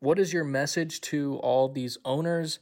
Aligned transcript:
what 0.00 0.18
is 0.18 0.32
your 0.32 0.44
message 0.44 1.00
to 1.02 1.36
all 1.36 1.68
these 1.68 1.98
owners 2.04 2.58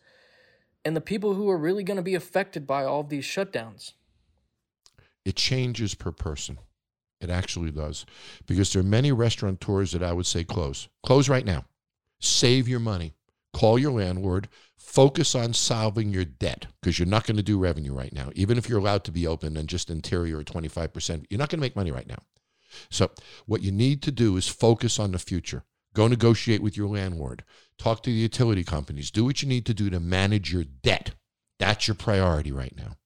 and 0.84 0.94
the 0.94 1.00
people 1.00 1.34
who 1.34 1.48
are 1.48 1.56
really 1.56 1.84
going 1.84 1.96
to 1.96 2.02
be 2.02 2.14
affected 2.14 2.66
by 2.66 2.84
all 2.84 3.02
these 3.02 3.24
shutdowns? 3.24 3.92
It 5.24 5.36
changes 5.36 5.94
per 5.94 6.12
person. 6.12 6.58
It 7.20 7.30
actually 7.30 7.70
does. 7.70 8.06
Because 8.46 8.72
there 8.72 8.80
are 8.80 8.84
many 8.84 9.12
restaurateurs 9.12 9.92
that 9.92 10.02
I 10.02 10.12
would 10.12 10.26
say 10.26 10.44
close. 10.44 10.88
Close 11.02 11.28
right 11.28 11.44
now. 11.44 11.64
Save 12.20 12.68
your 12.68 12.80
money. 12.80 13.14
Call 13.52 13.78
your 13.78 13.92
landlord. 13.92 14.48
Focus 14.76 15.34
on 15.34 15.52
solving 15.52 16.10
your 16.10 16.24
debt 16.24 16.66
because 16.80 16.98
you're 16.98 17.06
not 17.06 17.26
going 17.26 17.36
to 17.36 17.42
do 17.42 17.58
revenue 17.58 17.92
right 17.92 18.12
now. 18.12 18.30
Even 18.34 18.56
if 18.56 18.68
you're 18.68 18.78
allowed 18.78 19.04
to 19.04 19.12
be 19.12 19.26
open 19.26 19.56
and 19.56 19.68
just 19.68 19.90
interior 19.90 20.40
at 20.40 20.46
25%, 20.46 21.26
you're 21.28 21.38
not 21.38 21.48
going 21.48 21.58
to 21.58 21.64
make 21.64 21.76
money 21.76 21.90
right 21.90 22.08
now. 22.08 22.18
So, 22.90 23.10
what 23.46 23.62
you 23.62 23.72
need 23.72 24.02
to 24.02 24.12
do 24.12 24.36
is 24.36 24.46
focus 24.46 24.98
on 24.98 25.12
the 25.12 25.18
future. 25.18 25.64
Go 25.98 26.06
negotiate 26.06 26.62
with 26.62 26.76
your 26.76 26.86
landlord. 26.86 27.42
Talk 27.76 28.04
to 28.04 28.10
the 28.10 28.14
utility 28.14 28.62
companies. 28.62 29.10
Do 29.10 29.24
what 29.24 29.42
you 29.42 29.48
need 29.48 29.66
to 29.66 29.74
do 29.74 29.90
to 29.90 29.98
manage 29.98 30.52
your 30.52 30.62
debt. 30.62 31.10
That's 31.58 31.88
your 31.88 31.96
priority 31.96 32.52
right 32.52 32.72
now. 32.76 32.98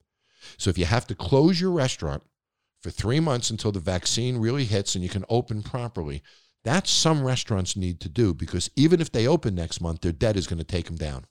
So, 0.58 0.68
if 0.68 0.76
you 0.76 0.84
have 0.84 1.06
to 1.06 1.14
close 1.14 1.58
your 1.58 1.70
restaurant 1.70 2.22
for 2.82 2.90
three 2.90 3.18
months 3.18 3.48
until 3.48 3.72
the 3.72 3.80
vaccine 3.80 4.36
really 4.36 4.66
hits 4.66 4.94
and 4.94 5.02
you 5.02 5.08
can 5.08 5.24
open 5.30 5.62
properly, 5.62 6.22
that's 6.64 6.90
some 6.90 7.24
restaurants 7.24 7.78
need 7.78 7.98
to 8.00 8.10
do 8.10 8.34
because 8.34 8.68
even 8.76 9.00
if 9.00 9.10
they 9.10 9.26
open 9.26 9.54
next 9.54 9.80
month, 9.80 10.02
their 10.02 10.12
debt 10.12 10.36
is 10.36 10.46
going 10.46 10.58
to 10.58 10.62
take 10.62 10.84
them 10.84 10.96
down. 10.96 11.24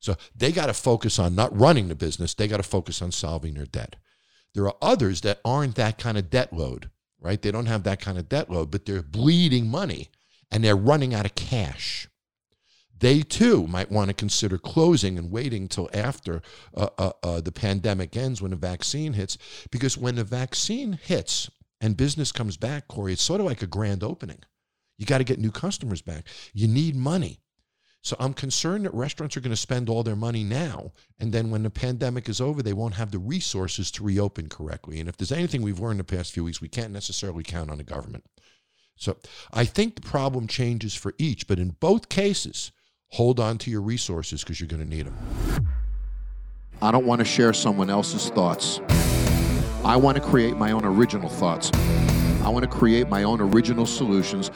So 0.00 0.16
they 0.36 0.52
got 0.52 0.66
to 0.66 0.74
focus 0.74 1.18
on 1.18 1.34
not 1.34 1.58
running 1.58 1.88
the 1.88 1.94
business, 1.94 2.34
they 2.34 2.46
got 2.46 2.58
to 2.58 2.62
focus 2.62 3.00
on 3.00 3.10
solving 3.10 3.54
their 3.54 3.64
debt. 3.64 3.96
There 4.52 4.66
are 4.66 4.76
others 4.82 5.22
that 5.22 5.40
aren't 5.46 5.76
that 5.76 5.96
kind 5.96 6.18
of 6.18 6.28
debt 6.28 6.52
load, 6.52 6.90
right? 7.18 7.40
They 7.40 7.52
don't 7.52 7.72
have 7.72 7.84
that 7.84 8.00
kind 8.00 8.18
of 8.18 8.28
debt 8.28 8.50
load, 8.50 8.70
but 8.70 8.84
they're 8.84 9.00
bleeding 9.00 9.68
money 9.68 10.10
and 10.54 10.62
they're 10.62 10.76
running 10.76 11.12
out 11.12 11.26
of 11.26 11.34
cash. 11.34 12.08
They 13.00 13.22
too 13.22 13.66
might 13.66 13.90
want 13.90 14.08
to 14.08 14.14
consider 14.14 14.56
closing 14.56 15.18
and 15.18 15.32
waiting 15.32 15.66
till 15.66 15.90
after 15.92 16.42
uh, 16.76 16.88
uh, 16.96 17.10
uh, 17.24 17.40
the 17.40 17.50
pandemic 17.50 18.16
ends 18.16 18.40
when 18.40 18.52
the 18.52 18.56
vaccine 18.56 19.14
hits. 19.14 19.36
Because 19.72 19.98
when 19.98 20.14
the 20.14 20.22
vaccine 20.22 20.92
hits 21.02 21.50
and 21.80 21.96
business 21.96 22.30
comes 22.30 22.56
back, 22.56 22.86
Corey, 22.86 23.12
it's 23.12 23.22
sort 23.22 23.40
of 23.40 23.46
like 23.46 23.62
a 23.62 23.66
grand 23.66 24.04
opening. 24.04 24.38
You 24.96 25.06
got 25.06 25.18
to 25.18 25.24
get 25.24 25.40
new 25.40 25.50
customers 25.50 26.02
back. 26.02 26.24
You 26.52 26.68
need 26.68 26.94
money. 26.94 27.40
So 28.02 28.14
I'm 28.20 28.32
concerned 28.32 28.84
that 28.84 28.94
restaurants 28.94 29.36
are 29.36 29.40
going 29.40 29.50
to 29.50 29.56
spend 29.56 29.88
all 29.88 30.04
their 30.04 30.14
money 30.14 30.44
now. 30.44 30.92
And 31.18 31.32
then 31.32 31.50
when 31.50 31.64
the 31.64 31.70
pandemic 31.70 32.28
is 32.28 32.40
over, 32.40 32.62
they 32.62 32.74
won't 32.74 32.94
have 32.94 33.10
the 33.10 33.18
resources 33.18 33.90
to 33.92 34.04
reopen 34.04 34.48
correctly. 34.48 35.00
And 35.00 35.08
if 35.08 35.16
there's 35.16 35.32
anything 35.32 35.62
we've 35.62 35.80
learned 35.80 35.98
the 35.98 36.04
past 36.04 36.32
few 36.32 36.44
weeks, 36.44 36.60
we 36.60 36.68
can't 36.68 36.92
necessarily 36.92 37.42
count 37.42 37.70
on 37.70 37.78
the 37.78 37.84
government. 37.84 38.24
So 38.96 39.16
I 39.52 39.64
think 39.64 39.96
the 39.96 40.02
problem 40.02 40.46
changes 40.46 40.94
for 40.94 41.14
each, 41.18 41.46
but 41.46 41.58
in 41.58 41.70
both 41.80 42.08
cases, 42.08 42.72
hold 43.08 43.40
on 43.40 43.58
to 43.58 43.70
your 43.70 43.82
resources 43.82 44.42
because 44.42 44.60
you're 44.60 44.68
going 44.68 44.82
to 44.82 44.88
need 44.88 45.06
them. 45.06 45.68
I 46.80 46.90
don't 46.90 47.06
want 47.06 47.20
to 47.20 47.24
share 47.24 47.52
someone 47.52 47.90
else's 47.90 48.28
thoughts. 48.30 48.80
I 49.84 49.96
want 49.96 50.16
to 50.16 50.22
create 50.22 50.56
my 50.56 50.72
own 50.72 50.84
original 50.84 51.28
thoughts. 51.28 51.70
I 52.42 52.48
want 52.48 52.62
to 52.64 52.70
create 52.70 53.08
my 53.08 53.22
own 53.22 53.40
original 53.40 53.86
solutions. 53.86 54.50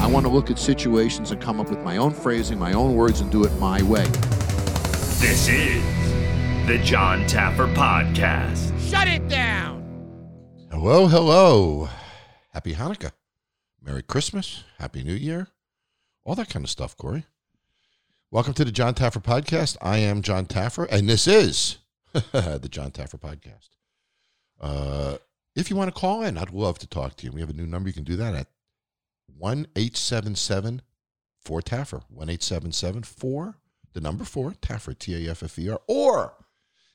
I 0.00 0.06
want 0.06 0.26
to 0.26 0.32
look 0.32 0.50
at 0.50 0.58
situations 0.58 1.30
and 1.30 1.40
come 1.40 1.60
up 1.60 1.70
with 1.70 1.80
my 1.80 1.96
own 1.96 2.12
phrasing, 2.12 2.58
my 2.58 2.72
own 2.72 2.94
words, 2.94 3.20
and 3.20 3.30
do 3.30 3.44
it 3.44 3.52
my 3.58 3.82
way. 3.82 4.04
This 5.18 5.48
is 5.48 5.82
the 6.66 6.78
Jon 6.82 7.24
Taffer 7.24 7.72
Podcast. 7.74 8.72
Shut 8.90 9.08
it 9.08 9.28
down! 9.28 9.82
Hello, 10.70 11.06
hello. 11.06 11.88
Happy 12.52 12.74
Hanukkah. 12.74 13.12
Merry 13.84 14.02
Christmas. 14.02 14.64
Happy 14.78 15.02
New 15.02 15.12
Year. 15.12 15.48
All 16.24 16.34
that 16.36 16.48
kind 16.48 16.64
of 16.64 16.70
stuff, 16.70 16.96
Corey. 16.96 17.26
Welcome 18.30 18.54
to 18.54 18.64
the 18.64 18.72
Jon 18.72 18.94
Taffer 18.94 19.22
Podcast. 19.22 19.76
I 19.82 19.98
am 19.98 20.22
Jon 20.22 20.46
Taffer, 20.46 20.88
and 20.90 21.06
this 21.06 21.26
is 21.26 21.78
the 22.12 22.68
Jon 22.70 22.92
Taffer 22.92 23.20
Podcast. 23.20 23.68
Uh, 24.58 25.18
if 25.54 25.68
you 25.68 25.76
want 25.76 25.94
to 25.94 26.00
call 26.00 26.22
in, 26.22 26.38
I'd 26.38 26.50
love 26.50 26.78
to 26.78 26.86
talk 26.86 27.16
to 27.16 27.26
you. 27.26 27.32
We 27.32 27.40
have 27.40 27.50
a 27.50 27.54
new 27.54 27.66
number. 27.66 27.90
You 27.90 27.92
can 27.92 28.04
do 28.04 28.16
that 28.16 28.34
at 28.34 28.46
1 29.36 29.66
877 29.76 30.80
4 31.42 31.60
Taffer. 31.60 32.02
1 32.08 32.30
877 32.30 33.02
4, 33.02 33.58
the 33.92 34.00
number 34.00 34.24
4, 34.24 34.52
Taffer, 34.62 34.98
T 34.98 35.26
A 35.26 35.30
F 35.30 35.42
F 35.42 35.58
E 35.58 35.68
R. 35.68 35.80
Or 35.88 36.32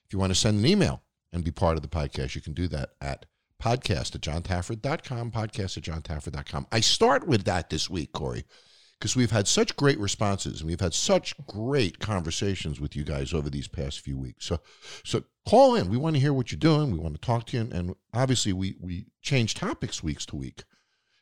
if 0.06 0.11
you 0.11 0.17
want 0.17 0.31
to 0.31 0.39
send 0.39 0.57
an 0.57 0.66
email 0.66 1.03
and 1.31 1.44
be 1.44 1.51
part 1.51 1.75
of 1.75 1.83
the 1.83 1.88
podcast, 1.88 2.33
you 2.33 2.41
can 2.41 2.53
do 2.53 2.67
that 2.69 2.94
at 3.00 3.27
podcast 3.61 4.15
at 4.15 4.21
jontaffer.com, 4.21 5.31
podcast 5.31 5.77
at 5.77 5.83
jontaffer.com. 5.83 6.67
I 6.71 6.79
start 6.79 7.27
with 7.27 7.43
that 7.45 7.69
this 7.69 7.89
week, 7.89 8.11
Corey, 8.13 8.45
because 8.99 9.15
we've 9.15 9.31
had 9.31 9.47
such 9.47 9.75
great 9.75 9.99
responses 9.99 10.61
and 10.61 10.69
we've 10.69 10.79
had 10.79 10.93
such 10.93 11.35
great 11.47 11.99
conversations 11.99 12.79
with 12.79 12.95
you 12.95 13.03
guys 13.03 13.33
over 13.33 13.49
these 13.49 13.67
past 13.67 13.99
few 13.99 14.17
weeks. 14.17 14.45
So, 14.45 14.59
so 15.03 15.23
call 15.47 15.75
in. 15.75 15.89
We 15.89 15.97
want 15.97 16.15
to 16.15 16.19
hear 16.21 16.33
what 16.33 16.51
you're 16.51 16.59
doing. 16.59 16.91
We 16.91 16.99
want 16.99 17.15
to 17.15 17.21
talk 17.21 17.45
to 17.47 17.57
you. 17.57 17.63
And, 17.63 17.73
and 17.73 17.95
obviously, 18.13 18.53
we, 18.53 18.75
we 18.79 19.07
change 19.21 19.55
topics 19.55 20.01
weeks 20.03 20.25
to 20.27 20.35
week. 20.35 20.63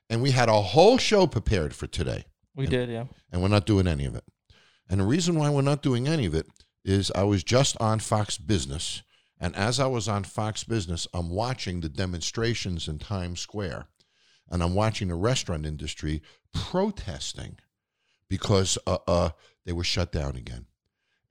And 0.09 0.21
we 0.21 0.31
had 0.31 0.47
a 0.49 0.61
whole 0.61 0.97
show 0.97 1.27
prepared 1.27 1.75
for 1.75 1.85
today. 1.87 2.25
We 2.55 2.63
And- 2.65 2.71
did, 2.71 2.89
yeah. 2.89 3.05
and 3.31 3.41
we're 3.41 3.47
not 3.49 3.65
doing 3.65 3.87
any 3.87 4.05
of 4.05 4.15
it. 4.15 4.23
And 4.89 5.01
the 5.01 5.05
reason 5.05 5.35
why 5.35 5.49
we're 5.49 5.61
not 5.61 5.81
doing 5.81 6.07
any 6.07 6.25
of 6.25 6.33
it 6.33 6.47
is 6.85 7.11
I 7.13 7.23
was 7.23 7.43
just 7.43 7.75
on 7.81 7.99
Fox 7.99 8.37
Business, 8.37 9.03
and 9.39 9.55
as 9.55 9.79
I 9.79 9.87
was 9.87 10.07
on 10.07 10.23
Fox 10.23 10.63
Business, 10.63 11.07
I'm 11.13 11.29
watching 11.29 11.81
the 11.81 11.89
demonstrations 11.89 12.87
in 12.87 12.99
Times 12.99 13.39
Square, 13.39 13.87
and 14.49 14.63
I'm 14.63 14.73
watching 14.73 15.09
the 15.09 15.15
restaurant 15.15 15.65
industry 15.65 16.21
protesting 16.53 17.57
because 18.29 18.77
uh, 18.87 18.97
uh, 19.07 19.29
they 19.65 19.73
were 19.73 19.83
shut 19.83 20.11
down 20.11 20.35
again. 20.35 20.65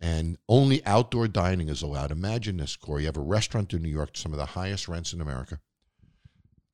And 0.01 0.37
only 0.49 0.85
outdoor 0.85 1.27
dining 1.27 1.69
is 1.69 1.83
allowed. 1.83 2.11
Imagine 2.11 2.59
this, 2.59 2.77
Corey. 2.77 3.03
You 3.03 3.07
have 3.07 3.17
a 3.17 3.21
restaurant 3.21 3.73
in 3.73 3.83
New 3.83 3.89
York, 3.89 4.11
some 4.15 4.33
of 4.33 4.39
the 4.39 4.47
highest 4.47 4.89
rents 4.89 5.13
in 5.13 5.21
America. 5.21 5.61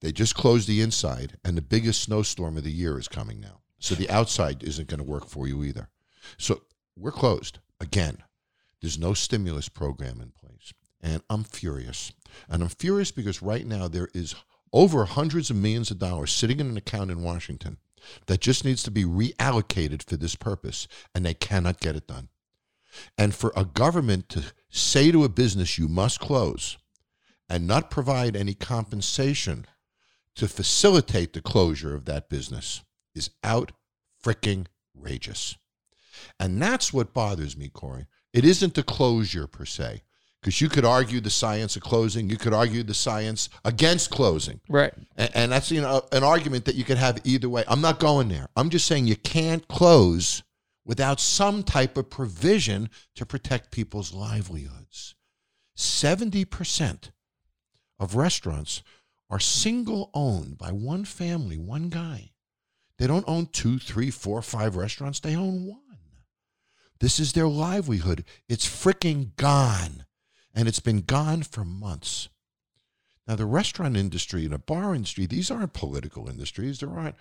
They 0.00 0.10
just 0.10 0.34
closed 0.34 0.69
the 0.69 0.81
inside, 0.81 1.38
and 1.44 1.56
the 1.56 1.62
biggest 1.62 2.03
snowstorm 2.03 2.56
of 2.56 2.64
the 2.64 2.72
year 2.72 2.99
is 2.99 3.06
coming 3.06 3.41
now. 3.41 3.60
So 3.78 3.94
the 3.94 4.10
outside 4.10 4.62
isn't 4.64 4.88
going 4.88 4.99
to 4.99 5.04
work 5.04 5.26
for 5.26 5.47
you 5.47 5.62
either. 5.62 5.88
So 6.38 6.62
we're 6.97 7.12
closed 7.12 7.60
again. 7.81 8.19
There's 8.81 8.99
no 8.99 9.14
stimulus 9.14 9.69
program 9.69 10.20
in 10.20 10.32
place. 10.32 10.72
And 11.03 11.23
I'm 11.29 11.45
furious. 11.45 12.13
And 12.49 12.63
I'm 12.63 12.69
furious 12.69 13.11
because 13.11 13.43
right 13.43 13.67
now 13.67 13.89
there 13.89 14.09
is 14.15 14.35
over 14.73 15.05
hundreds 15.05 15.51
of 15.51 15.57
millions 15.57 15.91
of 15.91 15.99
dollars 15.99 16.33
sitting 16.33 16.61
in 16.61 16.69
an 16.69 16.77
account 16.77 17.11
in 17.11 17.23
Washington 17.23 17.79
that 18.27 18.41
just 18.41 18.65
needs 18.65 18.83
to 18.83 18.91
be 18.91 19.05
reallocated 19.05 20.03
for 20.03 20.17
this 20.17 20.35
purpose, 20.35 20.89
and 21.15 21.25
they 21.25 21.35
cannot 21.35 21.81
get 21.81 21.97
it 21.97 22.07
done. 22.07 22.29
And 23.17 23.35
for 23.35 23.53
a 23.57 23.65
government 23.65 24.29
to 24.31 24.53
say 24.71 25.12
to 25.12 25.25
a 25.25 25.29
business, 25.29 25.79
you 25.79 25.89
must 25.89 26.21
close, 26.21 26.79
and 27.49 27.67
not 27.67 27.91
provide 27.91 28.35
any 28.35 28.55
compensation 28.55 29.67
to 30.35 30.49
facilitate 30.49 31.33
the 31.33 31.43
closure 31.43 31.95
of 31.95 32.07
that 32.07 32.29
business 32.29 32.83
is 33.15 33.31
out 33.45 33.73
freaking 34.25 34.67
rageous. 34.95 35.57
And 36.41 36.61
that's 36.61 36.93
what 36.93 37.12
bothers 37.12 37.57
me, 37.57 37.69
Corey. 37.69 38.07
It 38.33 38.45
isn't 38.45 38.75
the 38.75 38.83
closure 38.83 39.47
per 39.47 39.65
se, 39.65 40.03
because 40.43 40.61
you 40.61 40.69
could 40.69 40.85
argue 40.85 41.21
the 41.21 41.31
science 41.31 41.77
of 41.77 41.83
closing, 41.83 42.29
you 42.29 42.37
could 42.37 42.53
argue 42.53 42.83
the 42.83 42.95
science 42.95 43.49
against 43.65 44.11
closing. 44.11 44.61
Right. 44.69 44.93
And, 45.17 45.31
and 45.35 45.53
that's 45.53 45.71
you 45.71 45.81
know 45.81 46.03
an 46.11 46.25
argument 46.25 46.65
that 46.65 46.75
you 46.75 46.85
could 46.85 46.99
have 46.99 47.21
either 47.25 47.49
way. 47.49 47.65
I'm 47.69 47.81
not 47.81 48.01
going 48.01 48.29
there. 48.29 48.49
I'm 48.57 48.69
just 48.69 48.87
saying 48.87 49.07
you 49.07 49.17
can't 49.17 49.67
close 49.69 50.43
without 50.85 51.21
some 51.21 51.63
type 51.63 51.97
of 51.97 52.11
provision 52.11 52.91
to 53.15 53.25
protect 53.25 53.71
people's 53.71 54.13
livelihoods. 54.13 55.15
70% 55.77 57.11
of 58.01 58.17
restaurants 58.17 58.83
are 59.31 59.39
single 59.39 60.11
owned 60.13 60.59
by 60.59 60.73
one 60.73 61.05
family, 61.05 61.57
one 61.57 61.89
guy. 61.89 62.33
They 62.99 63.07
don't 63.07 63.25
own 63.29 63.47
two, 63.47 63.79
three, 63.79 64.11
four, 64.11 64.43
five 64.43 64.77
restaurants, 64.77 65.21
they 65.21 65.37
own 65.37 65.67
one. 65.67 65.79
This 67.00 67.19
is 67.19 67.33
their 67.33 67.49
livelihood. 67.49 68.25
It's 68.49 68.67
freaking 68.67 69.35
gone. 69.37 70.05
And 70.54 70.69
it's 70.69 70.81
been 70.81 71.00
gone 71.00 71.43
for 71.43 71.64
months. 71.64 72.28
Now, 73.26 73.37
the 73.37 73.46
restaurant 73.46 73.96
industry 73.96 74.44
and 74.44 74.52
the 74.52 74.58
bar 74.58 74.94
industry, 74.94 75.26
these 75.26 75.50
aren't 75.50 75.72
political 75.72 76.28
industries. 76.28 76.81
There 76.81 76.90
aren't 76.90 77.16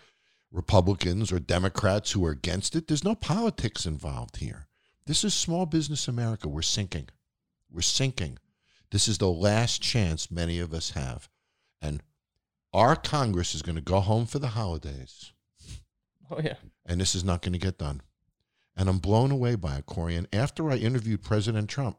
Republicans 0.51 1.31
or 1.31 1.39
Democrats 1.39 2.11
who 2.11 2.25
are 2.25 2.31
against 2.31 2.75
it. 2.75 2.87
There's 2.87 3.03
no 3.03 3.15
politics 3.15 3.85
involved 3.85 4.37
here. 4.37 4.67
This 5.05 5.23
is 5.23 5.33
small 5.33 5.65
business 5.65 6.07
America. 6.07 6.49
We're 6.49 6.61
sinking. 6.61 7.09
We're 7.71 7.81
sinking. 7.81 8.37
This 8.91 9.07
is 9.07 9.17
the 9.17 9.29
last 9.29 9.81
chance 9.81 10.29
many 10.29 10.59
of 10.59 10.73
us 10.73 10.91
have. 10.91 11.29
And 11.81 12.03
our 12.73 12.95
Congress 12.95 13.55
is 13.55 13.61
going 13.61 13.75
to 13.75 13.81
go 13.81 13.99
home 14.01 14.25
for 14.25 14.39
the 14.39 14.49
holidays. 14.49 15.31
Oh, 16.29 16.41
yeah. 16.43 16.55
And 16.85 16.99
this 16.99 17.15
is 17.15 17.23
not 17.23 17.41
going 17.41 17.53
to 17.53 17.59
get 17.59 17.77
done. 17.77 18.01
And 18.75 18.89
I'm 18.89 18.99
blown 18.99 19.31
away 19.31 19.55
by 19.55 19.77
it, 19.77 19.85
Corey. 19.85 20.15
And 20.15 20.27
after 20.33 20.69
I 20.69 20.75
interviewed 20.75 21.23
President 21.23 21.69
Trump, 21.69 21.97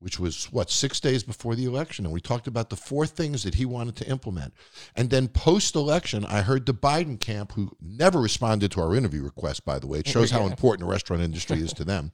which 0.00 0.18
was 0.18 0.52
what, 0.52 0.70
six 0.70 1.00
days 1.00 1.22
before 1.22 1.54
the 1.54 1.64
election. 1.64 2.04
And 2.04 2.12
we 2.12 2.20
talked 2.20 2.46
about 2.46 2.68
the 2.68 2.76
four 2.76 3.06
things 3.06 3.42
that 3.42 3.54
he 3.54 3.64
wanted 3.64 3.96
to 3.96 4.08
implement. 4.08 4.52
And 4.94 5.08
then 5.08 5.28
post 5.28 5.74
election, 5.74 6.24
I 6.26 6.42
heard 6.42 6.66
the 6.66 6.74
Biden 6.74 7.18
camp, 7.18 7.52
who 7.52 7.70
never 7.80 8.20
responded 8.20 8.70
to 8.72 8.82
our 8.82 8.94
interview 8.94 9.22
request, 9.22 9.64
by 9.64 9.78
the 9.78 9.86
way, 9.86 10.00
it 10.00 10.08
shows 10.08 10.30
how 10.30 10.46
important 10.46 10.86
the 10.86 10.92
restaurant 10.92 11.22
industry 11.22 11.60
is 11.60 11.72
to 11.72 11.84
them, 11.84 12.12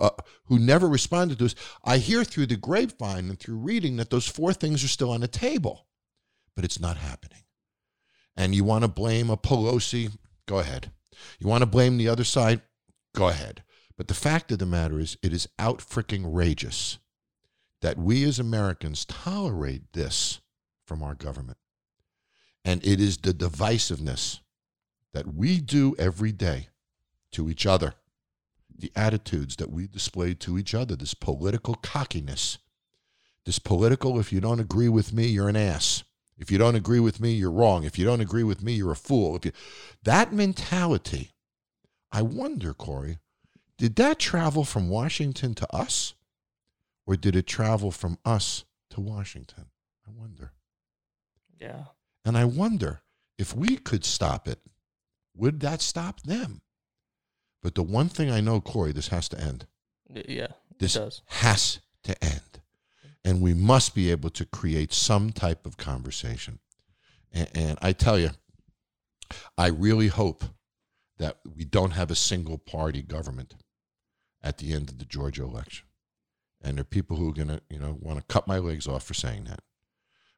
uh, 0.00 0.10
who 0.46 0.58
never 0.58 0.88
responded 0.88 1.38
to 1.38 1.44
us. 1.44 1.54
I 1.84 1.98
hear 1.98 2.24
through 2.24 2.46
the 2.46 2.56
grapevine 2.56 3.28
and 3.28 3.38
through 3.38 3.58
reading 3.58 3.96
that 3.98 4.10
those 4.10 4.26
four 4.26 4.52
things 4.52 4.82
are 4.82 4.88
still 4.88 5.10
on 5.10 5.20
the 5.20 5.28
table, 5.28 5.86
but 6.56 6.64
it's 6.64 6.80
not 6.80 6.96
happening. 6.96 7.44
And 8.36 8.54
you 8.54 8.64
want 8.64 8.82
to 8.82 8.88
blame 8.88 9.30
a 9.30 9.36
Pelosi? 9.36 10.16
Go 10.46 10.58
ahead. 10.58 10.90
You 11.38 11.46
want 11.46 11.62
to 11.62 11.66
blame 11.66 11.98
the 11.98 12.08
other 12.08 12.24
side? 12.24 12.62
Go 13.14 13.28
ahead. 13.28 13.62
But 13.96 14.08
the 14.08 14.14
fact 14.14 14.52
of 14.52 14.58
the 14.58 14.66
matter 14.66 14.98
is, 15.00 15.16
it 15.22 15.32
is 15.32 15.48
out 15.58 15.78
freaking 15.78 16.22
rageous 16.24 16.98
that 17.80 17.98
we 17.98 18.24
as 18.24 18.38
Americans 18.38 19.04
tolerate 19.04 19.92
this 19.92 20.40
from 20.84 21.02
our 21.02 21.14
government. 21.14 21.58
And 22.64 22.84
it 22.84 23.00
is 23.00 23.18
the 23.18 23.32
divisiveness 23.32 24.40
that 25.12 25.34
we 25.34 25.60
do 25.60 25.94
every 25.98 26.32
day 26.32 26.68
to 27.32 27.48
each 27.48 27.66
other, 27.66 27.94
the 28.76 28.92
attitudes 28.96 29.56
that 29.56 29.70
we 29.70 29.86
display 29.86 30.34
to 30.34 30.58
each 30.58 30.74
other, 30.74 30.96
this 30.96 31.14
political 31.14 31.74
cockiness, 31.74 32.58
this 33.44 33.58
political, 33.58 34.18
if 34.20 34.32
you 34.32 34.40
don't 34.40 34.60
agree 34.60 34.88
with 34.88 35.12
me, 35.12 35.26
you're 35.26 35.48
an 35.48 35.56
ass. 35.56 36.04
If 36.36 36.52
you 36.52 36.58
don't 36.58 36.76
agree 36.76 37.00
with 37.00 37.20
me, 37.20 37.32
you're 37.32 37.50
wrong. 37.50 37.84
If 37.84 37.98
you 37.98 38.04
don't 38.04 38.20
agree 38.20 38.44
with 38.44 38.62
me, 38.62 38.74
you're 38.74 38.92
a 38.92 38.96
fool. 38.96 39.36
If 39.36 39.44
you, 39.44 39.52
that 40.04 40.32
mentality, 40.32 41.32
I 42.12 42.22
wonder, 42.22 42.72
Corey, 42.74 43.18
did 43.76 43.96
that 43.96 44.18
travel 44.18 44.64
from 44.64 44.88
Washington 44.88 45.54
to 45.54 45.74
us? 45.74 46.14
Or 47.08 47.16
did 47.16 47.34
it 47.34 47.46
travel 47.46 47.90
from 47.90 48.18
us 48.22 48.66
to 48.90 49.00
Washington? 49.00 49.64
I 50.06 50.10
wonder. 50.14 50.52
Yeah. 51.58 51.84
And 52.22 52.36
I 52.36 52.44
wonder 52.44 53.00
if 53.38 53.56
we 53.56 53.78
could 53.78 54.04
stop 54.04 54.46
it, 54.46 54.58
would 55.34 55.60
that 55.60 55.80
stop 55.80 56.20
them? 56.20 56.60
But 57.62 57.74
the 57.74 57.82
one 57.82 58.10
thing 58.10 58.30
I 58.30 58.42
know, 58.42 58.60
Corey, 58.60 58.92
this 58.92 59.08
has 59.08 59.26
to 59.30 59.40
end. 59.40 59.66
Yeah. 60.10 60.48
This 60.78 60.96
it 60.96 60.98
does. 60.98 61.22
has 61.28 61.80
to 62.04 62.22
end. 62.22 62.60
And 63.24 63.40
we 63.40 63.54
must 63.54 63.94
be 63.94 64.10
able 64.10 64.28
to 64.28 64.44
create 64.44 64.92
some 64.92 65.32
type 65.32 65.64
of 65.64 65.78
conversation. 65.78 66.58
And, 67.32 67.48
and 67.54 67.78
I 67.80 67.92
tell 67.92 68.18
you, 68.18 68.32
I 69.56 69.68
really 69.68 70.08
hope 70.08 70.44
that 71.16 71.38
we 71.56 71.64
don't 71.64 71.92
have 71.92 72.10
a 72.10 72.14
single 72.14 72.58
party 72.58 73.00
government 73.00 73.54
at 74.42 74.58
the 74.58 74.74
end 74.74 74.90
of 74.90 74.98
the 74.98 75.06
Georgia 75.06 75.44
election. 75.44 75.87
And 76.62 76.76
there 76.76 76.82
are 76.82 76.84
people 76.84 77.16
who 77.16 77.30
are 77.30 77.34
going 77.34 77.48
to, 77.48 77.60
you 77.70 77.78
know, 77.78 77.96
want 78.00 78.18
to 78.18 78.24
cut 78.32 78.48
my 78.48 78.58
legs 78.58 78.88
off 78.88 79.04
for 79.04 79.14
saying 79.14 79.44
that. 79.44 79.60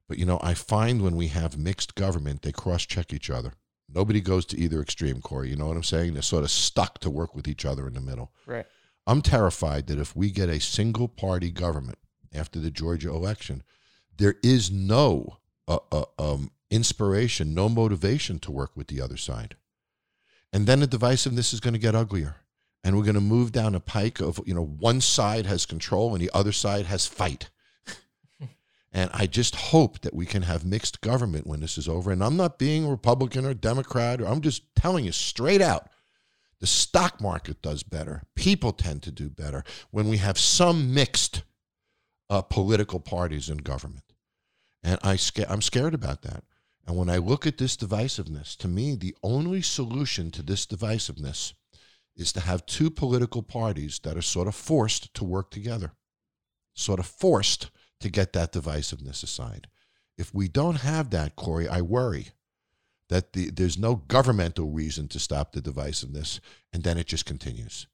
But, 0.09 0.19
you 0.19 0.27
know, 0.27 0.41
I 0.43 0.55
find 0.55 1.03
when 1.03 1.17
we 1.17 1.29
have 1.29 1.57
mixed 1.57 1.95
government, 1.95 2.43
they 2.43 2.53
cross 2.53 2.85
check 2.85 3.13
each 3.13 3.31
other. 3.31 3.53
Nobody 3.93 4.21
goes 4.21 4.45
to 4.47 4.59
either 4.59 4.81
extreme, 4.81 5.21
Corey. 5.21 5.51
You 5.51 5.57
know 5.57 5.67
what 5.67 5.77
I'm 5.77 5.83
saying? 5.83 6.13
They're 6.13 6.23
sort 6.23 6.45
of 6.45 6.51
stuck 6.51 6.99
to 7.01 7.11
work 7.11 7.35
with 7.35 7.49
each 7.49 7.65
other 7.65 7.87
in 7.87 7.95
the 7.95 8.01
middle. 8.01 8.33
Right. 8.47 8.67
I'm 9.07 9.23
terrified 9.23 9.87
that 9.87 9.99
if 9.99 10.15
we 10.15 10.31
get 10.31 10.49
a 10.49 10.61
single 10.61 11.09
party 11.09 11.51
government 11.51 11.99
after 12.33 12.59
the 12.61 12.71
Georgia 12.71 13.11
election, 13.11 13.63
there 14.17 14.37
is 14.43 14.71
no 14.71 15.39
uh, 15.67 15.79
uh, 15.91 16.05
um, 16.19 16.51
inspiration, 16.71 17.55
no 17.55 17.69
motivation 17.69 18.39
to 18.41 18.53
work 18.53 18.77
with 18.77 18.89
the 18.89 19.01
other 19.01 19.17
side. 19.17 19.57
And 20.53 20.67
then 20.67 20.81
the 20.81 20.87
divisiveness 20.87 21.53
is 21.53 21.61
going 21.61 21.75
to 21.75 21.81
get 21.81 21.95
uglier. 21.95 22.37
And 22.83 22.97
we're 22.97 23.05
going 23.05 23.15
to 23.15 23.21
move 23.21 23.53
down 23.53 23.75
a 23.75 23.81
pike 23.81 24.21
of, 24.21 24.41
you 24.47 24.55
know, 24.55 24.65
one 24.65 25.01
side 25.01 25.47
has 25.47 25.67
control 25.67 26.15
and 26.15 26.23
the 26.23 26.31
other 26.33 26.53
side 26.53 26.87
has 26.87 27.07
fight. 27.07 27.51
and 28.93 29.11
I 29.13 29.27
just 29.27 29.55
hope 29.55 30.01
that 30.01 30.15
we 30.15 30.25
can 30.25 30.43
have 30.43 30.65
mixed 30.65 31.03
government 31.03 31.47
when 31.47 31.61
this 31.61 31.77
is 31.77 31.89
over. 31.89 32.11
And 32.11 32.25
I'm 32.25 32.37
not 32.37 32.59
being 32.59 32.89
Republican 32.89 33.45
or 33.45 33.53
Democrat, 33.53 34.23
or 34.23 34.27
I'm 34.27 34.41
just 34.41 34.75
telling 34.75 35.05
you 35.05 35.13
straight 35.13 35.61
out. 35.61 35.91
The 36.61 36.67
stock 36.67 37.21
market 37.21 37.63
does 37.63 37.83
better. 37.83 38.23
People 38.35 38.73
tend 38.73 39.03
to 39.05 39.11
do 39.11 39.31
better 39.31 39.65
when 39.91 40.09
we 40.09 40.19
have 40.19 40.39
some 40.39 40.93
mixed 40.93 41.43
uh, 42.29 42.43
political 42.43 43.01
parties 43.01 43.49
in 43.49 43.59
government. 43.59 44.05
And 44.83 44.99
I 45.03 45.17
sca- 45.17 45.51
I'm 45.51 45.63
scared 45.63 45.95
about 45.95 46.23
that. 46.23 46.45
And 46.87 46.97
when 46.97 47.11
I 47.11 47.19
look 47.19 47.47
at 47.47 47.59
this 47.59 47.77
divisiveness, 47.77 48.57
to 48.59 48.69
me, 48.69 48.95
the 48.95 49.15
only 49.23 49.63
solution 49.63 50.31
to 50.33 50.43
this 50.43 50.67
divisiveness 50.67 51.55
is 52.21 52.33
to 52.33 52.41
have 52.41 52.67
two 52.67 52.91
political 52.91 53.43
parties 53.43 53.99
that 54.05 54.17
are 54.17 54.23
sort 54.23 54.47
of 54.47 54.55
forced 54.55 55.13
to 55.15 55.25
work 55.25 55.51
together, 55.51 55.93
sort 56.75 57.01
of 57.01 57.07
forced 57.07 57.71
to 58.01 58.11
get 58.11 58.33
that 58.35 58.53
divisiveness 58.53 59.23
aside. 59.23 59.69
If 60.19 60.35
we 60.35 60.49
don't 60.49 60.77
have 60.77 61.11
that, 61.11 61.35
Corey, 61.35 61.67
I 61.67 61.81
worry 61.81 62.29
that 63.09 63.33
the, 63.33 63.51
there's 63.51 63.79
no 63.79 63.97
governmental 63.97 64.71
reason 64.71 65.09
to 65.09 65.19
stop 65.19 65.53
the 65.53 65.63
divisiveness, 65.63 66.41
and 66.73 66.85
then 66.85 66.99
it 66.99 67.07
just 67.07 67.25
continues. 67.25 67.87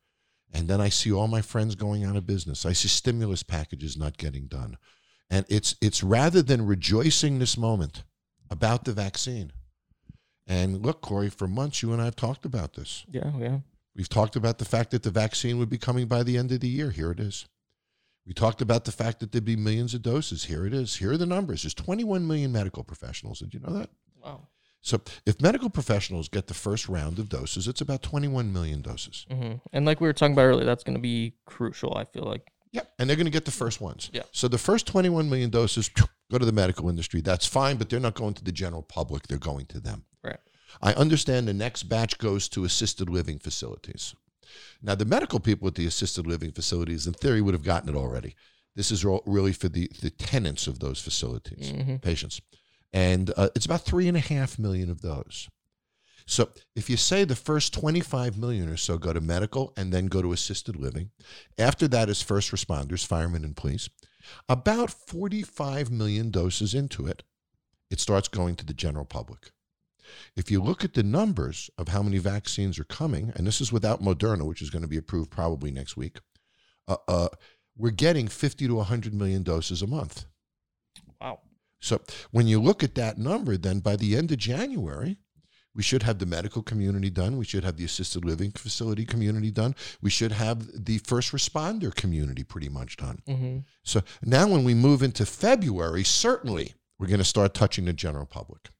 And 0.52 0.68
then 0.68 0.80
I 0.80 0.88
see 0.88 1.12
all 1.12 1.28
my 1.28 1.40
friends 1.40 1.74
going 1.74 2.04
out 2.04 2.16
of 2.16 2.26
business. 2.26 2.66
I 2.66 2.72
see 2.72 2.88
stimulus 2.88 3.42
packages 3.42 3.96
not 3.96 4.16
getting 4.16 4.46
done. 4.46 4.76
And 5.30 5.44
it's 5.48 5.74
it's 5.80 6.02
rather 6.04 6.42
than 6.42 6.66
rejoicing 6.66 7.38
this 7.38 7.56
moment 7.58 8.04
about 8.48 8.84
the 8.84 8.92
vaccine. 8.92 9.52
And 10.46 10.84
look, 10.84 11.00
Corey, 11.00 11.30
for 11.30 11.48
months 11.48 11.82
you 11.82 11.92
and 11.92 12.00
I 12.00 12.04
have 12.04 12.16
talked 12.16 12.44
about 12.44 12.74
this. 12.74 13.04
Yeah. 13.10 13.32
Yeah. 13.38 13.58
We've 13.96 14.08
talked 14.08 14.36
about 14.36 14.58
the 14.58 14.66
fact 14.66 14.90
that 14.90 15.02
the 15.02 15.10
vaccine 15.10 15.58
would 15.58 15.70
be 15.70 15.78
coming 15.78 16.06
by 16.06 16.22
the 16.22 16.36
end 16.36 16.52
of 16.52 16.60
the 16.60 16.68
year. 16.68 16.90
Here 16.90 17.10
it 17.10 17.18
is. 17.18 17.46
We 18.26 18.34
talked 18.34 18.60
about 18.60 18.84
the 18.84 18.92
fact 18.92 19.20
that 19.20 19.32
there'd 19.32 19.44
be 19.44 19.56
millions 19.56 19.94
of 19.94 20.02
doses. 20.02 20.44
Here 20.44 20.66
it 20.66 20.74
is. 20.74 20.96
Here 20.96 21.12
are 21.12 21.16
the 21.16 21.26
numbers. 21.26 21.62
There's 21.62 21.74
21 21.74 22.26
million 22.26 22.52
medical 22.52 22.84
professionals. 22.84 23.38
Did 23.38 23.54
you 23.54 23.60
know 23.60 23.72
that? 23.72 23.90
Wow. 24.22 24.48
So 24.82 25.00
if 25.24 25.40
medical 25.40 25.70
professionals 25.70 26.28
get 26.28 26.46
the 26.48 26.54
first 26.54 26.88
round 26.88 27.18
of 27.18 27.28
doses, 27.28 27.66
it's 27.66 27.80
about 27.80 28.02
21 28.02 28.52
million 28.52 28.82
doses. 28.82 29.26
hmm 29.30 29.54
And 29.72 29.86
like 29.86 30.00
we 30.00 30.06
were 30.08 30.12
talking 30.12 30.34
about 30.34 30.42
earlier, 30.44 30.64
that's 30.66 30.84
going 30.84 30.96
to 30.96 31.00
be 31.00 31.34
crucial. 31.46 31.96
I 31.96 32.04
feel 32.04 32.24
like. 32.24 32.52
Yep. 32.72 32.92
And 32.98 33.08
they're 33.08 33.16
going 33.16 33.26
to 33.26 33.32
get 33.32 33.46
the 33.46 33.50
first 33.50 33.80
ones. 33.80 34.10
Yeah. 34.12 34.22
So 34.32 34.48
the 34.48 34.58
first 34.58 34.86
21 34.86 35.30
million 35.30 35.50
doses 35.50 35.88
go 36.30 36.38
to 36.38 36.44
the 36.44 36.52
medical 36.52 36.90
industry. 36.90 37.20
That's 37.20 37.46
fine, 37.46 37.76
but 37.76 37.88
they're 37.88 38.00
not 38.00 38.14
going 38.14 38.34
to 38.34 38.44
the 38.44 38.52
general 38.52 38.82
public. 38.82 39.28
They're 39.28 39.38
going 39.38 39.66
to 39.66 39.80
them. 39.80 40.04
I 40.82 40.92
understand 40.94 41.46
the 41.48 41.54
next 41.54 41.84
batch 41.84 42.18
goes 42.18 42.48
to 42.50 42.64
assisted 42.64 43.08
living 43.08 43.38
facilities. 43.38 44.14
Now, 44.82 44.94
the 44.94 45.04
medical 45.04 45.40
people 45.40 45.68
at 45.68 45.74
the 45.74 45.86
assisted 45.86 46.26
living 46.26 46.52
facilities, 46.52 47.06
in 47.06 47.12
theory, 47.14 47.40
would 47.40 47.54
have 47.54 47.64
gotten 47.64 47.88
it 47.88 47.96
already. 47.96 48.34
This 48.74 48.90
is 48.90 49.04
all 49.04 49.22
really 49.26 49.52
for 49.52 49.68
the, 49.68 49.90
the 50.00 50.10
tenants 50.10 50.66
of 50.66 50.78
those 50.78 51.00
facilities, 51.00 51.72
Mhm. 51.72 52.00
patients. 52.02 52.40
And 52.92 53.32
uh, 53.36 53.48
it's 53.54 53.66
about 53.66 53.82
three 53.84 54.06
and 54.08 54.16
a 54.16 54.20
half 54.20 54.58
million 54.58 54.90
of 54.90 55.00
those. 55.00 55.48
So 56.26 56.50
if 56.74 56.90
you 56.90 56.96
say 56.96 57.24
the 57.24 57.36
first 57.36 57.72
25 57.72 58.36
million 58.36 58.68
or 58.68 58.76
so 58.76 58.98
go 58.98 59.12
to 59.12 59.20
medical 59.20 59.72
and 59.76 59.92
then 59.92 60.06
go 60.06 60.22
to 60.22 60.32
assisted 60.32 60.76
living, 60.76 61.10
after 61.58 61.86
that 61.88 62.08
is 62.08 62.20
first 62.22 62.50
responders, 62.52 63.06
firemen, 63.06 63.44
and 63.44 63.56
police, 63.56 63.88
about 64.48 64.90
45 64.90 65.90
million 65.90 66.30
doses 66.30 66.74
into 66.74 67.06
it, 67.06 67.22
it 67.90 68.00
starts 68.00 68.28
going 68.28 68.56
to 68.56 68.66
the 68.66 68.74
general 68.74 69.04
public. 69.04 69.52
If 70.36 70.50
you 70.50 70.62
look 70.62 70.84
at 70.84 70.94
the 70.94 71.02
numbers 71.02 71.70
of 71.78 71.88
how 71.88 72.02
many 72.02 72.18
vaccines 72.18 72.78
are 72.78 72.84
coming, 72.84 73.32
and 73.36 73.46
this 73.46 73.60
is 73.60 73.72
without 73.72 74.02
Moderna, 74.02 74.46
which 74.46 74.62
is 74.62 74.70
going 74.70 74.82
to 74.82 74.88
be 74.88 74.96
approved 74.96 75.30
probably 75.30 75.70
next 75.70 75.96
week, 75.96 76.18
uh, 76.88 76.96
uh, 77.08 77.28
we're 77.76 77.90
getting 77.90 78.28
50 78.28 78.66
to 78.66 78.74
100 78.74 79.14
million 79.14 79.42
doses 79.42 79.82
a 79.82 79.86
month. 79.86 80.26
Wow. 81.20 81.40
So 81.80 82.00
when 82.30 82.46
you 82.46 82.60
look 82.60 82.82
at 82.82 82.94
that 82.94 83.18
number, 83.18 83.56
then 83.56 83.80
by 83.80 83.96
the 83.96 84.16
end 84.16 84.32
of 84.32 84.38
January, 84.38 85.18
we 85.74 85.82
should 85.82 86.02
have 86.04 86.18
the 86.18 86.26
medical 86.26 86.62
community 86.62 87.10
done. 87.10 87.36
We 87.36 87.44
should 87.44 87.62
have 87.62 87.76
the 87.76 87.84
assisted 87.84 88.24
living 88.24 88.50
facility 88.52 89.04
community 89.04 89.50
done. 89.50 89.74
We 90.00 90.08
should 90.08 90.32
have 90.32 90.84
the 90.86 90.98
first 90.98 91.32
responder 91.32 91.94
community 91.94 92.44
pretty 92.44 92.70
much 92.70 92.96
done. 92.96 93.18
hmm 93.26 93.58
So 93.84 94.00
now 94.22 94.48
when 94.48 94.64
we 94.64 94.72
move 94.72 95.02
into 95.02 95.26
February, 95.26 96.02
certainly 96.02 96.74
we're 96.98 97.08
going 97.08 97.18
to 97.18 97.24
start 97.24 97.52
touching 97.52 97.84
the 97.84 97.92
general 97.92 98.24
public. 98.24 98.70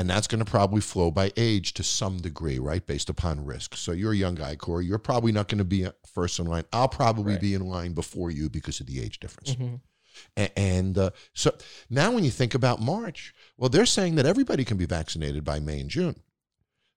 And 0.00 0.08
that's 0.08 0.26
going 0.26 0.42
to 0.42 0.50
probably 0.50 0.80
flow 0.80 1.10
by 1.10 1.30
age 1.36 1.74
to 1.74 1.82
some 1.82 2.16
degree, 2.22 2.58
right? 2.58 2.84
Based 2.86 3.10
upon 3.10 3.44
risk. 3.44 3.76
So 3.76 3.92
you're 3.92 4.12
a 4.12 4.16
young 4.16 4.34
guy, 4.34 4.56
Corey. 4.56 4.86
You're 4.86 4.96
probably 4.98 5.30
not 5.30 5.48
going 5.48 5.58
to 5.58 5.64
be 5.64 5.86
first 6.14 6.38
in 6.38 6.46
line. 6.46 6.64
I'll 6.72 6.88
probably 6.88 7.34
Right. 7.34 7.40
be 7.40 7.52
in 7.52 7.66
line 7.66 7.92
before 7.92 8.30
you 8.30 8.48
because 8.48 8.80
of 8.80 8.86
the 8.86 8.98
age 8.98 9.20
difference. 9.20 9.52
hmm 9.52 9.74
A- 10.38 10.58
And 10.58 10.96
uh, 10.96 11.10
so 11.34 11.54
now, 11.90 12.12
when 12.12 12.24
you 12.24 12.30
think 12.30 12.54
about 12.54 12.80
March, 12.80 13.34
well, 13.58 13.68
they're 13.68 13.84
saying 13.84 14.14
that 14.14 14.24
everybody 14.24 14.64
can 14.64 14.78
be 14.78 14.86
vaccinated 14.86 15.44
by 15.44 15.60
May 15.60 15.80
and 15.80 15.90
June. 15.90 16.16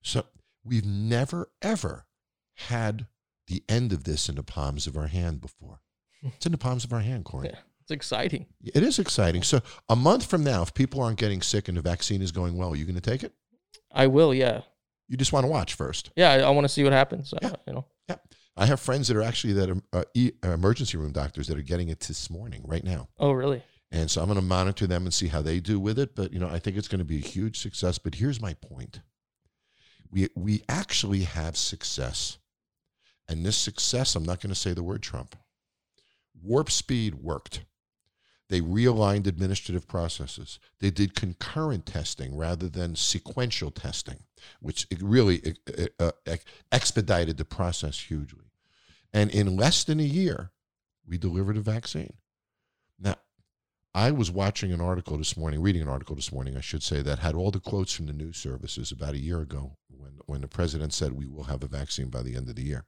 So 0.02 0.26
we've 0.64 0.86
never, 0.86 1.52
ever 1.62 2.06
had 2.56 3.08
the 3.48 3.64
end 3.68 3.92
of 3.92 4.06
this 4.06 4.30
in 4.30 4.36
the 4.36 4.44
palms 4.44 4.88
of 4.88 4.96
our 4.96 5.08
hand 5.08 5.42
before. 5.42 5.82
It's 6.24 6.46
in 6.46 6.54
the 6.54 6.58
palms 6.58 6.86
of 6.86 6.94
our 6.94 7.02
hand, 7.02 7.26
Corey. 7.26 7.50
Yeah. 7.52 7.60
It's 7.84 7.92
exciting. 7.92 8.46
It 8.64 8.82
is 8.82 8.98
exciting. 8.98 9.44
So 9.44 9.60
a 9.90 9.96
month 9.96 10.26
from 10.26 10.44
now, 10.44 10.62
if 10.64 10.74
people 10.74 11.02
aren't 11.02 11.20
getting 11.20 11.42
sick 11.42 11.68
and 11.68 11.78
the 11.78 11.82
vaccine 11.82 12.22
is 12.22 12.32
going 12.32 12.56
well, 12.58 12.72
are 12.72 12.76
you 12.76 12.86
going 12.86 12.96
to 12.96 13.02
take 13.02 13.24
it? 13.24 13.34
I 13.94 14.08
will. 14.08 14.34
Yeah. 14.34 14.62
You 15.10 15.18
just 15.18 15.34
want 15.34 15.44
to 15.44 15.50
watch 15.50 15.74
first. 15.74 16.12
Yeah. 16.16 16.32
I, 16.32 16.40
I 16.40 16.50
want 16.52 16.64
to 16.66 16.70
see 16.70 16.84
what 16.84 16.94
happens. 16.94 17.34
Uh, 17.34 17.40
Yeah. 17.42 17.56
You 17.68 17.74
know. 17.74 17.86
Yeah. 18.10 18.16
I 18.56 18.66
have 18.68 18.80
friends 18.80 19.08
that 19.10 19.18
are 19.18 19.22
actually 19.22 19.54
that 19.54 19.70
are 19.70 19.82
uh, 19.92 20.04
e- 20.14 20.32
uh, 20.46 20.52
emergency 20.52 20.98
room 20.98 21.12
doctors 21.12 21.48
that 21.48 21.58
are 21.58 21.62
getting 21.64 21.90
it 21.90 22.00
this 22.02 22.30
morning, 22.30 22.62
right 22.66 22.84
now. 22.84 23.10
Oh, 23.20 23.32
really? 23.32 23.64
And 23.92 24.10
so 24.10 24.22
I'm 24.22 24.28
going 24.28 24.40
to 24.40 24.46
monitor 24.46 24.88
them 24.88 25.04
and 25.04 25.14
see 25.14 25.28
how 25.28 25.42
they 25.42 25.60
do 25.60 25.80
with 25.80 26.00
it. 26.00 26.16
But 26.16 26.32
you 26.34 26.40
know, 26.40 26.48
I 26.50 26.60
think 26.60 26.78
it's 26.78 26.88
going 26.88 27.00
to 27.00 27.06
be 27.06 27.18
a 27.18 27.28
huge 27.28 27.60
success. 27.60 27.98
But 27.98 28.16
here's 28.16 28.40
my 28.42 28.54
point: 28.54 29.02
we 30.10 30.30
we 30.36 30.64
actually 30.70 31.24
have 31.24 31.58
success, 31.58 32.38
and 33.28 33.46
this 33.46 33.58
success, 33.58 34.16
I'm 34.16 34.24
not 34.24 34.40
going 34.42 34.54
to 34.54 34.60
say 34.60 34.74
the 34.74 34.84
word 34.84 35.02
Trump. 35.04 35.36
Warp 36.42 36.72
speed 36.72 37.16
worked. 37.16 37.66
They 38.54 38.62
realigned 38.62 39.26
administrative 39.26 39.88
processes. 39.88 40.60
They 40.80 40.92
did 40.92 41.16
concurrent 41.16 41.88
testing 41.88 42.38
rather 42.38 42.70
than 42.70 42.96
sequential 42.96 43.72
testing, 43.72 44.20
which 44.60 44.86
really 45.02 45.56
uh, 46.00 46.12
expedited 46.72 47.38
the 47.38 47.46
process 47.46 48.00
hugely. 48.00 48.52
And 49.12 49.32
in 49.32 49.56
less 49.56 49.84
than 49.84 50.00
a 50.00 50.04
year, 50.04 50.52
we 51.04 51.18
delivered 51.18 51.58
a 51.58 51.62
vaccine. 51.62 52.14
Now, 53.00 53.16
I 53.96 54.12
was 54.12 54.30
watching 54.30 54.72
an 54.72 54.82
article 54.82 55.18
this 55.18 55.36
morning, 55.36 55.60
reading 55.60 55.82
an 55.82 55.90
article 55.90 56.16
this 56.16 56.32
morning, 56.32 56.56
I 56.56 56.62
should 56.62 56.84
say, 56.84 57.02
that 57.02 57.18
had 57.18 57.34
all 57.34 57.50
the 57.50 57.60
quotes 57.60 57.92
from 57.92 58.06
the 58.06 58.14
news 58.14 58.38
services 58.38 58.92
about 58.92 59.16
a 59.16 59.20
year 59.20 59.42
ago 59.42 59.78
when, 59.90 60.20
when 60.28 60.42
the 60.42 60.48
president 60.48 60.94
said 60.94 61.14
we 61.14 61.26
will 61.26 61.46
have 61.46 61.64
a 61.64 61.68
vaccine 61.68 62.10
by 62.10 62.22
the 62.22 62.36
end 62.36 62.48
of 62.50 62.56
the 62.56 62.62
year. 62.62 62.86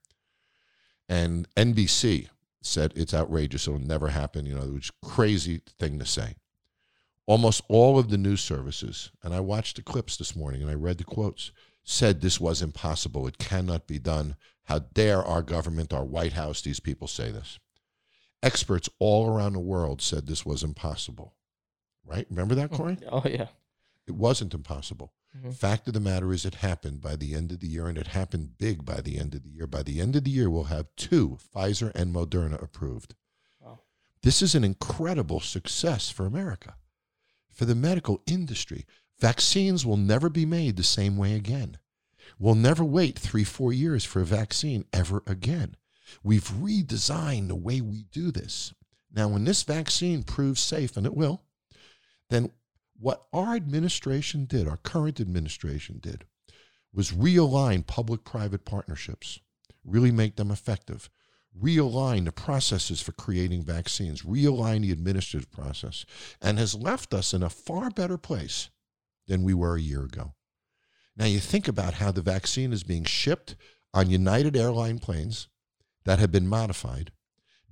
And 1.09 1.47
NBC, 1.55 2.29
said 2.65 2.93
it's 2.95 3.13
outrageous, 3.13 3.67
it'll 3.67 3.79
never 3.79 4.09
happen. 4.09 4.45
You 4.45 4.55
know, 4.55 4.63
it 4.63 4.73
was 4.73 4.91
crazy 5.03 5.61
thing 5.79 5.99
to 5.99 6.05
say. 6.05 6.35
Almost 7.27 7.63
all 7.67 7.97
of 7.97 8.09
the 8.09 8.17
news 8.17 8.41
services, 8.41 9.11
and 9.23 9.33
I 9.33 9.39
watched 9.39 9.77
the 9.77 9.81
clips 9.81 10.17
this 10.17 10.35
morning 10.35 10.61
and 10.61 10.69
I 10.69 10.75
read 10.75 10.99
the 10.99 11.03
quotes, 11.03 11.51
said 11.83 12.21
this 12.21 12.39
was 12.39 12.61
impossible. 12.61 13.27
It 13.27 13.37
cannot 13.37 13.87
be 13.87 13.99
done. 13.99 14.35
How 14.65 14.79
dare 14.79 15.23
our 15.23 15.41
government, 15.41 15.93
our 15.93 16.03
White 16.03 16.33
House, 16.33 16.61
these 16.61 16.79
people 16.79 17.07
say 17.07 17.31
this? 17.31 17.59
Experts 18.43 18.89
all 18.99 19.27
around 19.27 19.53
the 19.53 19.59
world 19.59 20.01
said 20.01 20.27
this 20.27 20.45
was 20.45 20.63
impossible. 20.63 21.33
Right? 22.05 22.27
Remember 22.29 22.55
that, 22.55 22.69
oh, 22.73 22.77
Corey? 22.77 22.97
Oh, 23.11 23.23
yeah. 23.25 23.47
It 24.07 24.13
wasn't 24.13 24.53
impossible. 24.53 25.13
Mm-hmm. 25.37 25.51
Fact 25.51 25.87
of 25.87 25.93
the 25.93 25.99
matter 25.99 26.31
is, 26.31 26.45
it 26.45 26.55
happened 26.55 27.01
by 27.01 27.15
the 27.15 27.35
end 27.35 27.51
of 27.51 27.59
the 27.59 27.67
year, 27.67 27.87
and 27.87 27.97
it 27.97 28.07
happened 28.07 28.57
big 28.57 28.85
by 28.85 29.01
the 29.01 29.17
end 29.17 29.35
of 29.35 29.43
the 29.43 29.49
year. 29.49 29.67
By 29.67 29.83
the 29.83 29.99
end 29.99 30.15
of 30.15 30.23
the 30.23 30.31
year, 30.31 30.49
we'll 30.49 30.65
have 30.65 30.95
two 30.95 31.37
Pfizer 31.53 31.91
and 31.93 32.15
Moderna 32.15 32.61
approved. 32.61 33.15
Wow. 33.59 33.79
This 34.21 34.41
is 34.41 34.55
an 34.55 34.63
incredible 34.63 35.41
success 35.41 36.09
for 36.09 36.25
America, 36.25 36.75
for 37.51 37.65
the 37.65 37.75
medical 37.75 38.21
industry. 38.25 38.85
Vaccines 39.19 39.85
will 39.85 39.97
never 39.97 40.29
be 40.29 40.45
made 40.45 40.77
the 40.77 40.83
same 40.83 41.17
way 41.17 41.33
again. 41.33 41.77
We'll 42.39 42.55
never 42.55 42.83
wait 42.83 43.19
three, 43.19 43.43
four 43.43 43.71
years 43.73 44.03
for 44.03 44.21
a 44.21 44.25
vaccine 44.25 44.85
ever 44.93 45.21
again. 45.27 45.75
We've 46.23 46.47
redesigned 46.47 47.49
the 47.49 47.55
way 47.55 47.81
we 47.81 48.03
do 48.03 48.31
this. 48.31 48.73
Now, 49.13 49.29
when 49.29 49.45
this 49.45 49.63
vaccine 49.63 50.23
proves 50.23 50.61
safe, 50.61 50.97
and 50.97 51.05
it 51.05 51.15
will, 51.15 51.43
then 52.29 52.51
what 52.99 53.25
our 53.33 53.55
administration 53.55 54.45
did, 54.45 54.67
our 54.67 54.77
current 54.77 55.19
administration 55.19 55.99
did, 55.99 56.25
was 56.93 57.11
realign 57.11 57.85
public 57.85 58.23
private 58.23 58.65
partnerships, 58.65 59.39
really 59.83 60.11
make 60.11 60.37
them 60.37 60.49
effective, 60.49 61.09
realign 61.61 62.25
the 62.25 62.31
processes 62.31 63.01
for 63.01 63.11
creating 63.11 63.63
vaccines, 63.63 64.23
realign 64.23 64.81
the 64.81 64.91
administrative 64.91 65.51
process, 65.51 66.05
and 66.41 66.57
has 66.57 66.75
left 66.75 67.13
us 67.13 67.33
in 67.33 67.43
a 67.43 67.49
far 67.49 67.89
better 67.89 68.17
place 68.17 68.69
than 69.27 69.43
we 69.43 69.53
were 69.53 69.75
a 69.75 69.81
year 69.81 70.03
ago. 70.03 70.33
Now, 71.17 71.25
you 71.25 71.39
think 71.39 71.67
about 71.67 71.95
how 71.95 72.11
the 72.11 72.21
vaccine 72.21 72.73
is 72.73 72.83
being 72.83 73.05
shipped 73.05 73.55
on 73.93 74.09
United 74.09 74.57
Airline 74.57 74.99
planes 74.99 75.47
that 76.03 76.19
have 76.19 76.31
been 76.31 76.47
modified 76.47 77.11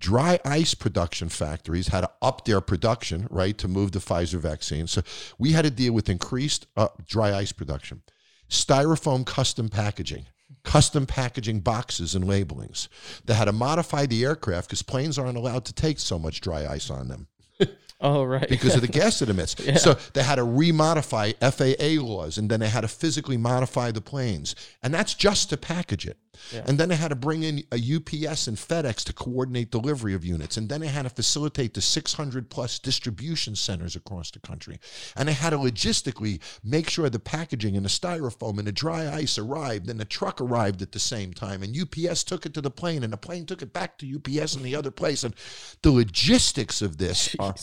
dry 0.03 0.37
ice 0.43 0.73
production 0.73 1.29
factories 1.29 1.87
had 1.87 2.01
to 2.01 2.11
up 2.21 2.43
their 2.43 2.59
production, 2.59 3.25
right, 3.31 3.57
to 3.57 3.69
move 3.69 3.93
the 3.93 3.99
Pfizer 3.99 4.37
vaccine. 4.37 4.85
So 4.85 5.01
we 5.39 5.53
had 5.53 5.61
to 5.61 5.71
deal 5.71 5.93
with 5.93 6.09
increased 6.09 6.67
uh, 6.75 6.89
dry 7.07 7.33
ice 7.33 7.53
production, 7.53 8.01
styrofoam 8.49 9.25
custom 9.25 9.69
packaging, 9.69 10.25
custom 10.65 11.05
packaging 11.05 11.61
boxes 11.61 12.15
and 12.15 12.27
labelings. 12.27 12.89
They 13.23 13.33
had 13.33 13.45
to 13.45 13.53
modify 13.53 14.05
the 14.05 14.25
aircraft 14.25 14.67
because 14.67 14.81
planes 14.81 15.17
aren't 15.17 15.37
allowed 15.37 15.63
to 15.65 15.73
take 15.73 15.99
so 15.99 16.19
much 16.19 16.41
dry 16.41 16.67
ice 16.67 16.89
on 16.89 17.07
them. 17.07 17.27
Oh, 18.05 18.25
right. 18.25 18.49
because 18.49 18.75
of 18.75 18.81
the 18.81 18.87
gas 18.99 19.21
it 19.21 19.29
emits. 19.29 19.55
Yeah. 19.57 19.77
So 19.77 19.93
they 20.11 20.23
had 20.23 20.35
to 20.35 20.41
remodify 20.41 21.35
FAA 21.39 22.03
laws 22.05 22.37
and 22.37 22.49
then 22.49 22.59
they 22.59 22.67
had 22.67 22.81
to 22.81 22.89
physically 22.89 23.37
modify 23.37 23.91
the 23.91 24.01
planes. 24.01 24.57
And 24.81 24.93
that's 24.93 25.13
just 25.13 25.51
to 25.51 25.57
package 25.57 26.05
it. 26.05 26.17
Yeah. 26.51 26.63
And 26.67 26.77
then 26.77 26.89
they 26.89 26.95
had 26.95 27.09
to 27.09 27.15
bring 27.15 27.43
in 27.43 27.63
a 27.71 27.75
UPS 27.75 28.47
and 28.47 28.57
FedEx 28.57 29.03
to 29.05 29.13
coordinate 29.13 29.71
delivery 29.71 30.13
of 30.13 30.25
units. 30.25 30.57
And 30.57 30.69
then 30.69 30.81
they 30.81 30.87
had 30.87 31.03
to 31.03 31.09
facilitate 31.09 31.73
the 31.73 31.81
600 31.81 32.49
plus 32.49 32.79
distribution 32.79 33.55
centers 33.55 33.95
across 33.95 34.31
the 34.31 34.39
country. 34.39 34.79
And 35.15 35.27
they 35.27 35.33
had 35.33 35.51
to 35.51 35.57
logistically 35.57 36.39
make 36.63 36.89
sure 36.89 37.09
the 37.09 37.19
packaging 37.19 37.75
and 37.75 37.85
the 37.85 37.89
styrofoam 37.89 38.57
and 38.57 38.67
the 38.67 38.71
dry 38.71 39.11
ice 39.13 39.37
arrived 39.37 39.89
and 39.89 39.99
the 39.99 40.05
truck 40.05 40.41
arrived 40.41 40.81
at 40.81 40.91
the 40.91 40.99
same 40.99 41.33
time. 41.33 41.63
And 41.63 41.75
UPS 41.77 42.23
took 42.23 42.45
it 42.45 42.53
to 42.55 42.61
the 42.61 42.71
plane 42.71 43.03
and 43.03 43.13
the 43.13 43.17
plane 43.17 43.45
took 43.45 43.61
it 43.61 43.73
back 43.73 43.97
to 43.99 44.15
UPS 44.15 44.55
in 44.55 44.63
the 44.63 44.75
other 44.75 44.91
place. 44.91 45.23
And 45.23 45.35
the 45.81 45.91
logistics 45.91 46.81
of 46.81 46.97
this 46.97 47.35
are, 47.39 47.55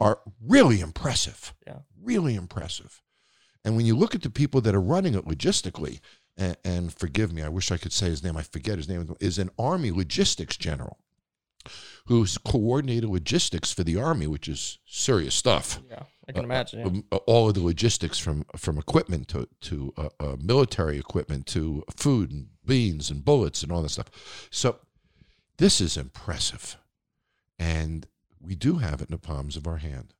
are 0.00 0.20
really 0.44 0.80
impressive. 0.80 1.54
Yeah. 1.66 1.78
Really 2.02 2.34
impressive. 2.34 3.02
And 3.64 3.76
when 3.76 3.84
you 3.84 3.96
look 3.96 4.14
at 4.14 4.22
the 4.22 4.30
people 4.30 4.60
that 4.60 4.76
are 4.76 4.80
running 4.80 5.14
it 5.14 5.26
logistically, 5.26 5.98
and, 6.36 6.56
and 6.64 6.92
forgive 6.92 7.32
me, 7.32 7.42
I 7.42 7.48
wish 7.48 7.70
I 7.70 7.76
could 7.76 7.92
say 7.92 8.06
his 8.06 8.22
name. 8.22 8.36
I 8.36 8.42
forget 8.42 8.78
his 8.78 8.88
name. 8.88 9.14
Is 9.20 9.38
an 9.38 9.50
Army 9.58 9.90
logistics 9.90 10.56
general 10.56 10.98
who's 12.06 12.38
coordinated 12.38 13.10
logistics 13.10 13.72
for 13.72 13.82
the 13.82 13.96
Army, 13.96 14.26
which 14.26 14.48
is 14.48 14.78
serious 14.86 15.34
stuff. 15.34 15.80
Yeah, 15.90 16.02
I 16.28 16.32
can 16.32 16.44
imagine. 16.44 16.80
yeah. 16.80 16.86
Um, 16.86 17.04
uh, 17.10 17.16
all 17.26 17.48
of 17.48 17.54
the 17.54 17.62
logistics 17.62 18.18
from 18.18 18.44
from 18.56 18.78
equipment 18.78 19.28
to 19.28 19.48
to 19.62 19.92
uh, 19.96 20.08
uh, 20.20 20.36
military 20.40 20.98
equipment 20.98 21.46
to 21.48 21.84
food 21.94 22.30
and 22.30 22.48
beans 22.64 23.10
and 23.10 23.24
bullets 23.24 23.62
and 23.62 23.72
all 23.72 23.82
that 23.82 23.90
stuff. 23.90 24.10
So 24.50 24.78
this 25.56 25.80
is 25.80 25.96
impressive, 25.96 26.76
and 27.58 28.06
we 28.40 28.54
do 28.54 28.76
have 28.76 29.00
it 29.00 29.08
in 29.08 29.14
the 29.14 29.18
palms 29.18 29.56
of 29.56 29.66
our 29.66 29.78
hand. 29.78 30.14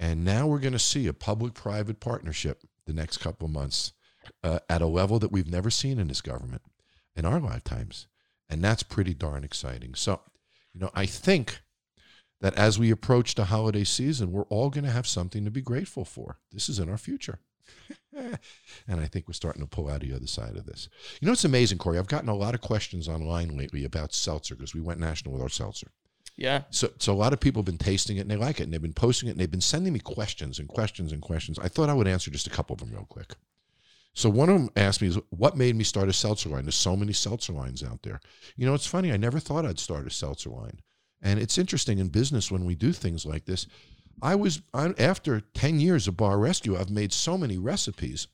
And 0.00 0.24
now 0.24 0.46
we're 0.46 0.60
going 0.60 0.74
to 0.74 0.78
see 0.78 1.08
a 1.08 1.12
public-private 1.12 1.98
partnership 1.98 2.62
the 2.86 2.92
next 2.92 3.16
couple 3.18 3.46
of 3.46 3.52
months 3.52 3.92
uh, 4.42 4.60
at 4.68 4.82
a 4.82 4.86
level 4.86 5.18
that 5.18 5.32
we've 5.32 5.50
never 5.50 5.70
seen 5.70 5.98
in 5.98 6.08
this 6.08 6.20
government 6.20 6.62
in 7.16 7.24
our 7.24 7.40
lifetimes, 7.40 8.06
and 8.48 8.62
that's 8.62 8.82
pretty 8.82 9.14
darn 9.14 9.44
exciting. 9.44 9.94
So, 9.94 10.20
you 10.72 10.80
know, 10.80 10.90
I 10.94 11.06
think 11.06 11.60
that 12.40 12.54
as 12.54 12.78
we 12.78 12.90
approach 12.90 13.34
the 13.34 13.46
holiday 13.46 13.84
season, 13.84 14.32
we're 14.32 14.42
all 14.44 14.70
going 14.70 14.84
to 14.84 14.90
have 14.90 15.06
something 15.06 15.44
to 15.44 15.50
be 15.50 15.60
grateful 15.60 16.04
for. 16.04 16.38
This 16.52 16.68
is 16.68 16.78
in 16.78 16.88
our 16.88 16.98
future. 16.98 17.40
and 18.16 19.00
I 19.00 19.06
think 19.06 19.28
we're 19.28 19.34
starting 19.34 19.62
to 19.62 19.68
pull 19.68 19.88
out 19.88 20.00
the 20.00 20.14
other 20.14 20.26
side 20.26 20.56
of 20.56 20.66
this. 20.66 20.88
You 21.20 21.26
know, 21.26 21.32
it's 21.32 21.44
amazing, 21.44 21.78
Corey. 21.78 21.98
I've 21.98 22.06
gotten 22.06 22.28
a 22.28 22.34
lot 22.34 22.54
of 22.54 22.60
questions 22.60 23.08
online 23.08 23.56
lately 23.56 23.84
about 23.84 24.14
seltzer 24.14 24.54
because 24.54 24.74
we 24.74 24.80
went 24.80 25.00
national 25.00 25.34
with 25.34 25.42
our 25.42 25.48
seltzer. 25.48 25.90
Yeah. 26.36 26.62
So, 26.70 26.90
so 26.98 27.12
a 27.12 27.14
lot 27.16 27.32
of 27.32 27.40
people 27.40 27.60
have 27.60 27.66
been 27.66 27.78
tasting 27.78 28.16
it 28.16 28.20
and 28.20 28.30
they 28.30 28.36
like 28.36 28.60
it 28.60 28.64
and 28.64 28.72
they've 28.72 28.80
been 28.80 28.92
posting 28.92 29.28
it 29.28 29.32
and 29.32 29.40
they've 29.40 29.50
been 29.50 29.60
sending 29.60 29.92
me 29.92 29.98
questions 29.98 30.58
and 30.60 30.68
questions 30.68 31.12
and 31.12 31.20
questions. 31.20 31.58
I 31.58 31.68
thought 31.68 31.88
I 31.88 31.94
would 31.94 32.06
answer 32.06 32.30
just 32.30 32.46
a 32.46 32.50
couple 32.50 32.74
of 32.74 32.80
them 32.80 32.92
real 32.92 33.06
quick. 33.08 33.34
So 34.18 34.28
one 34.28 34.48
of 34.48 34.58
them 34.58 34.70
asked 34.74 35.00
me, 35.00 35.12
"What 35.30 35.56
made 35.56 35.76
me 35.76 35.84
start 35.84 36.08
a 36.08 36.12
seltzer 36.12 36.48
line?" 36.48 36.64
There's 36.64 36.74
so 36.74 36.96
many 36.96 37.12
seltzer 37.12 37.52
lines 37.52 37.84
out 37.84 38.02
there. 38.02 38.20
You 38.56 38.66
know, 38.66 38.74
it's 38.74 38.84
funny. 38.84 39.12
I 39.12 39.16
never 39.16 39.38
thought 39.38 39.64
I'd 39.64 39.78
start 39.78 40.08
a 40.08 40.10
seltzer 40.10 40.50
line, 40.50 40.80
and 41.22 41.38
it's 41.38 41.56
interesting 41.56 42.00
in 42.00 42.08
business 42.08 42.50
when 42.50 42.64
we 42.64 42.74
do 42.74 42.92
things 42.92 43.24
like 43.24 43.44
this. 43.44 43.68
I 44.20 44.34
was 44.34 44.60
I, 44.74 44.92
after 44.98 45.40
ten 45.40 45.78
years 45.78 46.08
of 46.08 46.16
Bar 46.16 46.36
Rescue, 46.40 46.76
I've 46.76 46.90
made 46.90 47.12
so 47.12 47.38
many 47.38 47.58
recipes. 47.58 48.26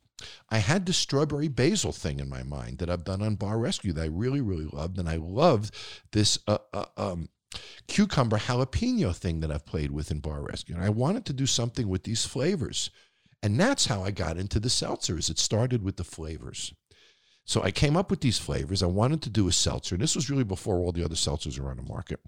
I 0.48 0.56
had 0.56 0.86
the 0.86 0.94
strawberry 0.94 1.48
basil 1.48 1.92
thing 1.92 2.18
in 2.18 2.30
my 2.30 2.42
mind 2.42 2.78
that 2.78 2.88
I've 2.88 3.04
done 3.04 3.20
on 3.20 3.34
Bar 3.34 3.58
Rescue 3.58 3.92
that 3.92 4.04
I 4.04 4.06
really, 4.06 4.40
really 4.40 4.64
loved, 4.64 4.98
and 4.98 5.06
I 5.06 5.16
loved 5.16 5.74
this 6.12 6.38
uh, 6.48 6.58
uh, 6.72 6.86
um, 6.96 7.28
cucumber 7.88 8.38
jalapeno 8.38 9.14
thing 9.14 9.40
that 9.40 9.52
I've 9.52 9.66
played 9.66 9.90
with 9.90 10.10
in 10.10 10.20
Bar 10.20 10.44
Rescue. 10.44 10.76
And 10.76 10.84
I 10.84 10.88
wanted 10.88 11.26
to 11.26 11.34
do 11.34 11.44
something 11.44 11.88
with 11.88 12.04
these 12.04 12.24
flavors. 12.24 12.88
And 13.44 13.60
that's 13.60 13.86
how 13.86 14.02
I 14.02 14.10
got 14.10 14.38
into 14.38 14.58
the 14.58 14.68
seltzers. 14.70 15.30
It 15.30 15.38
started 15.38 15.82
with 15.84 15.96
the 15.98 16.04
flavors. 16.04 16.72
So 17.44 17.62
I 17.62 17.70
came 17.70 17.94
up 17.94 18.10
with 18.10 18.22
these 18.22 18.38
flavors. 18.38 18.82
I 18.82 18.86
wanted 18.86 19.20
to 19.22 19.30
do 19.30 19.48
a 19.48 19.52
seltzer. 19.52 19.94
And 19.94 20.02
this 20.02 20.16
was 20.16 20.30
really 20.30 20.44
before 20.44 20.76
all 20.78 20.92
the 20.92 21.04
other 21.04 21.14
seltzers 21.14 21.58
were 21.58 21.70
on 21.70 21.76
the 21.76 21.82
market. 21.82 22.18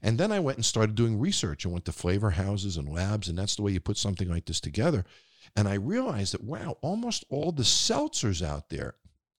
And 0.00 0.16
then 0.16 0.30
I 0.30 0.38
went 0.38 0.58
and 0.58 0.64
started 0.64 0.94
doing 0.94 1.18
research. 1.18 1.66
I 1.66 1.70
went 1.70 1.84
to 1.86 1.92
flavor 1.92 2.30
houses 2.30 2.76
and 2.76 2.88
labs, 2.88 3.28
and 3.28 3.36
that's 3.36 3.56
the 3.56 3.62
way 3.62 3.72
you 3.72 3.80
put 3.80 3.96
something 3.96 4.28
like 4.28 4.44
this 4.46 4.60
together. 4.60 5.04
And 5.56 5.66
I 5.66 5.74
realized 5.74 6.34
that, 6.34 6.44
wow, 6.44 6.76
almost 6.82 7.24
all 7.30 7.50
the 7.50 7.64
seltzers 7.64 8.40
out 8.46 8.68
there 8.68 8.94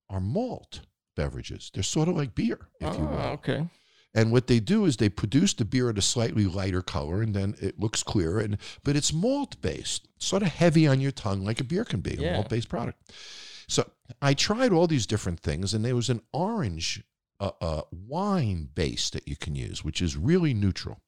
are 0.10 0.20
malt 0.20 0.82
beverages. 1.16 1.72
They're 1.74 1.82
sort 1.84 2.10
of 2.10 2.18
like 2.18 2.36
beer, 2.36 2.68
if 2.82 2.98
you 2.98 3.04
Oh, 3.04 3.08
will. 3.08 3.20
okay. 3.40 3.70
And 4.14 4.32
what 4.32 4.48
they 4.48 4.60
do 4.60 4.86
is 4.86 4.98
they 4.98 5.08
produce 5.10 5.54
the 5.54 5.64
beer 5.64 5.90
at 5.90 5.98
a 5.98 6.02
slightly 6.02 6.46
lighter 6.46 6.82
color, 6.82 7.22
and 7.22 7.34
then 7.34 7.56
it 7.62 7.80
looks 7.80 8.04
clearer. 8.04 8.40
And 8.40 8.58
but 8.84 8.96
it's 8.96 9.14
malt 9.14 9.62
based, 9.62 10.08
sort 10.18 10.42
of 10.42 10.50
heavy 10.50 10.86
on 10.86 11.00
your 11.00 11.12
tongue, 11.12 11.46
like 11.46 11.62
a 11.62 11.64
beer 11.64 11.86
can 11.86 12.02
be, 12.02 12.16
a 12.16 12.34
malt 12.34 12.50
based 12.50 12.68
product. 12.70 13.12
So 13.70 13.90
I 14.22 14.34
tried 14.34 14.74
all 14.74 14.88
these 14.88 15.08
different 15.08 15.40
things, 15.40 15.74
and 15.74 15.86
there 15.86 15.96
was 15.96 16.10
an 16.10 16.22
orange 16.34 17.04
a, 17.40 17.52
a 17.62 17.84
wine 17.92 18.70
base 18.76 19.10
that 19.10 19.28
you 19.28 19.36
can 19.36 19.56
use, 19.56 19.84
which 19.84 20.02
is 20.02 20.16
really 20.16 20.54
neutral. 20.54 21.02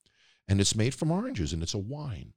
And 0.48 0.60
it's 0.60 0.76
made 0.76 0.94
from 0.94 1.12
oranges 1.12 1.54
and 1.54 1.64
it's 1.64 1.74
a 1.74 1.78
wine. 1.78 2.34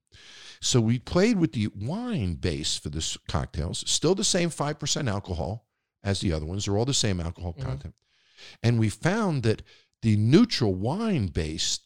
So 0.61 0.81
we 0.81 0.99
played 0.99 1.39
with 1.39 1.53
the 1.53 1.69
wine 1.75 2.35
base 2.35 2.77
for 2.77 2.89
this 2.89 3.17
cocktails, 3.29 3.83
still 3.91 4.15
the 4.15 4.23
same 4.23 4.51
5% 4.51 5.11
alcohol 5.11 5.67
as 6.05 6.21
the 6.21 6.33
other 6.33 6.47
ones. 6.47 6.65
They're 6.67 6.77
all 6.77 6.85
the 6.85 6.95
same 6.95 7.21
alcohol 7.21 7.55
Mhm. 7.55 7.63
content. 7.63 7.95
And 8.63 8.79
we 8.79 8.91
found 8.91 9.43
that 9.43 9.63
the 10.03 10.17
neutral 10.17 10.75
wine 10.75 11.29
base 11.29 11.81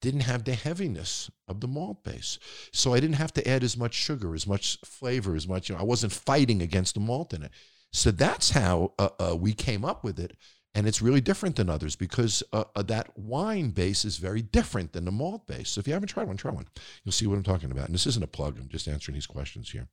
didn't 0.00 0.20
have 0.20 0.44
the 0.44 0.54
heaviness 0.54 1.30
of 1.48 1.60
the 1.60 1.68
malt 1.68 2.04
base. 2.04 2.38
So 2.72 2.92
I 2.92 3.00
didn't 3.00 3.16
have 3.16 3.32
to 3.34 3.48
add 3.48 3.62
as 3.62 3.76
much 3.76 3.94
sugar, 3.94 4.34
as 4.34 4.46
much 4.46 4.78
flavor, 4.84 5.34
as 5.36 5.48
much, 5.48 5.68
you 5.68 5.74
know, 5.74 5.80
I 5.80 5.84
wasn't 5.84 6.12
fighting 6.12 6.60
against 6.60 6.94
the 6.94 7.00
malt 7.00 7.32
in 7.32 7.42
it. 7.42 7.52
So 7.92 8.10
that's 8.10 8.50
how 8.50 8.92
uh, 8.98 9.08
uh, 9.18 9.36
we 9.36 9.52
came 9.52 9.84
up 9.84 10.02
with 10.02 10.18
it. 10.18 10.36
And 10.74 10.86
it's 10.86 11.02
really 11.02 11.20
different 11.20 11.56
than 11.56 11.68
others 11.68 11.96
because 11.96 12.42
uh, 12.52 12.64
uh, 12.74 12.82
that 12.84 13.16
wine 13.18 13.70
base 13.70 14.06
is 14.06 14.16
very 14.16 14.40
different 14.40 14.94
than 14.94 15.04
the 15.04 15.10
malt 15.12 15.46
base. 15.46 15.68
So 15.68 15.80
if 15.80 15.86
you 15.86 15.92
haven't 15.92 16.08
tried 16.08 16.28
one, 16.28 16.38
try 16.38 16.50
one. 16.50 16.66
You'll 17.04 17.12
see 17.12 17.26
what 17.26 17.36
I'm 17.36 17.42
talking 17.42 17.70
about. 17.70 17.86
And 17.86 17.94
this 17.94 18.06
isn't 18.06 18.24
a 18.24 18.28
plug, 18.28 18.58
I'm 18.58 18.68
just 18.68 18.88
answering 18.88 19.14
these 19.14 19.26
questions 19.26 19.70
here. 19.70 19.88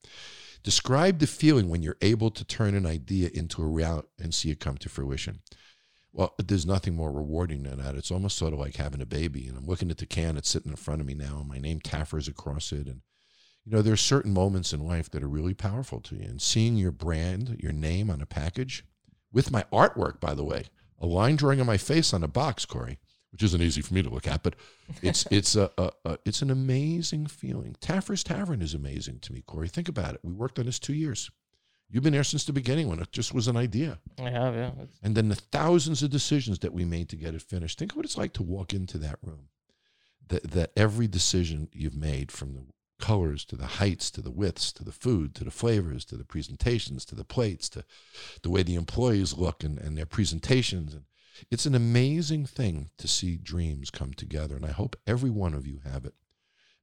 Describe 0.63 1.19
the 1.19 1.27
feeling 1.27 1.69
when 1.69 1.83
you're 1.83 1.97
able 2.01 2.31
to 2.31 2.45
turn 2.45 2.75
an 2.75 2.85
idea 2.85 3.29
into 3.33 3.61
a 3.61 3.67
reality 3.67 4.07
and 4.19 4.33
see 4.33 4.51
it 4.51 4.61
come 4.61 4.77
to 4.77 4.89
fruition. 4.89 5.39
Well, 6.19 6.35
there's 6.37 6.65
nothing 6.65 6.97
more 6.97 7.13
rewarding 7.13 7.63
than 7.63 7.77
that. 7.77 7.95
It's 7.95 8.11
almost 8.11 8.37
sort 8.37 8.51
of 8.51 8.59
like 8.59 8.75
having 8.75 8.99
a 8.99 9.05
baby. 9.05 9.47
And 9.47 9.57
I'm 9.57 9.65
looking 9.65 9.89
at 9.89 9.99
the 9.99 10.05
can 10.05 10.35
that's 10.35 10.49
sitting 10.49 10.69
in 10.69 10.75
front 10.75 10.99
of 10.99 11.07
me 11.07 11.13
now, 11.13 11.37
and 11.39 11.47
my 11.47 11.59
name 11.59 11.79
Taffers 11.79 12.27
across 12.27 12.73
it. 12.73 12.87
And, 12.87 13.03
you 13.63 13.71
know, 13.71 13.81
there's 13.81 14.01
certain 14.01 14.33
moments 14.33 14.73
in 14.73 14.85
life 14.85 15.09
that 15.11 15.23
are 15.23 15.29
really 15.29 15.53
powerful 15.53 16.01
to 16.01 16.17
you. 16.17 16.23
And 16.23 16.41
seeing 16.41 16.75
your 16.75 16.91
brand, 16.91 17.55
your 17.63 17.71
name 17.71 18.09
on 18.09 18.21
a 18.21 18.25
package, 18.25 18.83
with 19.31 19.49
my 19.49 19.63
artwork, 19.71 20.19
by 20.19 20.33
the 20.33 20.43
way, 20.43 20.65
a 20.99 21.05
line 21.05 21.37
drawing 21.37 21.61
of 21.61 21.67
my 21.67 21.77
face 21.77 22.13
on 22.13 22.21
a 22.21 22.27
box, 22.27 22.65
Corey, 22.65 22.99
which 23.31 23.41
isn't 23.41 23.61
easy 23.61 23.81
for 23.81 23.93
me 23.93 24.01
to 24.01 24.09
look 24.09 24.27
at, 24.27 24.43
but 24.43 24.57
it's 25.01 25.25
it's 25.31 25.55
a, 25.55 25.71
a, 25.77 25.91
a 26.03 26.17
it's 26.25 26.41
an 26.41 26.51
amazing 26.51 27.27
feeling. 27.27 27.77
Taffer's 27.79 28.25
Tavern 28.25 28.61
is 28.61 28.73
amazing 28.73 29.19
to 29.19 29.31
me, 29.31 29.41
Corey. 29.47 29.69
Think 29.69 29.87
about 29.87 30.15
it. 30.15 30.19
We 30.21 30.33
worked 30.33 30.59
on 30.59 30.65
this 30.65 30.79
two 30.79 30.93
years. 30.93 31.31
You've 31.89 32.03
been 32.03 32.13
there 32.13 32.23
since 32.23 32.43
the 32.45 32.53
beginning 32.53 32.87
when 32.87 32.99
it 32.99 33.11
just 33.11 33.33
was 33.33 33.47
an 33.47 33.57
idea. 33.57 33.97
I 34.19 34.29
have, 34.29 34.53
yeah. 34.55 34.67
It's- 34.73 34.99
And 35.01 35.15
then 35.15 35.29
the 35.29 35.35
thousands 35.35 36.03
of 36.03 36.11
decisions 36.11 36.59
that 36.59 36.73
we 36.73 36.85
made 36.85 37.09
to 37.09 37.15
get 37.15 37.33
it 37.33 37.41
finished. 37.41 37.79
Think 37.79 37.91
of 37.93 37.95
what 37.97 38.05
it's 38.05 38.17
like 38.17 38.33
to 38.33 38.43
walk 38.43 38.73
into 38.73 38.97
that 38.99 39.17
room. 39.23 39.49
That 40.27 40.51
that 40.51 40.71
every 40.77 41.07
decision 41.07 41.69
you've 41.73 41.95
made 41.95 42.31
from 42.31 42.53
the 42.53 42.65
colors 42.99 43.45
to 43.45 43.55
the 43.55 43.65
heights 43.65 44.11
to 44.11 44.21
the 44.21 44.29
widths 44.29 44.73
to 44.73 44.83
the 44.83 44.91
food 44.91 45.33
to 45.33 45.45
the 45.45 45.51
flavors 45.51 46.03
to 46.03 46.17
the 46.17 46.25
presentations 46.25 47.05
to 47.05 47.15
the 47.15 47.23
plates 47.23 47.69
to 47.69 47.85
the 48.43 48.49
way 48.49 48.61
the 48.61 48.75
employees 48.75 49.37
look 49.37 49.63
and, 49.63 49.79
and 49.79 49.97
their 49.97 50.05
presentations 50.05 50.93
and 50.93 51.05
it's 51.49 51.65
an 51.65 51.73
amazing 51.73 52.45
thing 52.45 52.89
to 52.97 53.07
see 53.07 53.37
dreams 53.37 53.89
come 53.89 54.11
together 54.13 54.57
and 54.57 54.65
i 54.65 54.71
hope 54.71 54.97
every 55.07 55.29
one 55.29 55.53
of 55.53 55.65
you 55.65 55.79
have 55.89 56.03
it 56.03 56.13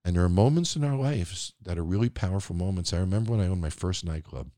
and 0.07 0.17
there 0.17 0.25
are 0.25 0.29
moments 0.31 0.75
in 0.75 0.83
our 0.83 0.97
lives 0.97 1.53
that 1.63 1.77
are 1.79 1.85
really 1.85 2.09
powerful 2.09 2.57
moments 2.57 2.95
i 2.95 2.99
remember 2.99 3.33
when 3.33 3.41
i 3.41 3.47
owned 3.47 3.61
my 3.61 3.69
first 3.69 4.03
nightclub 4.03 4.49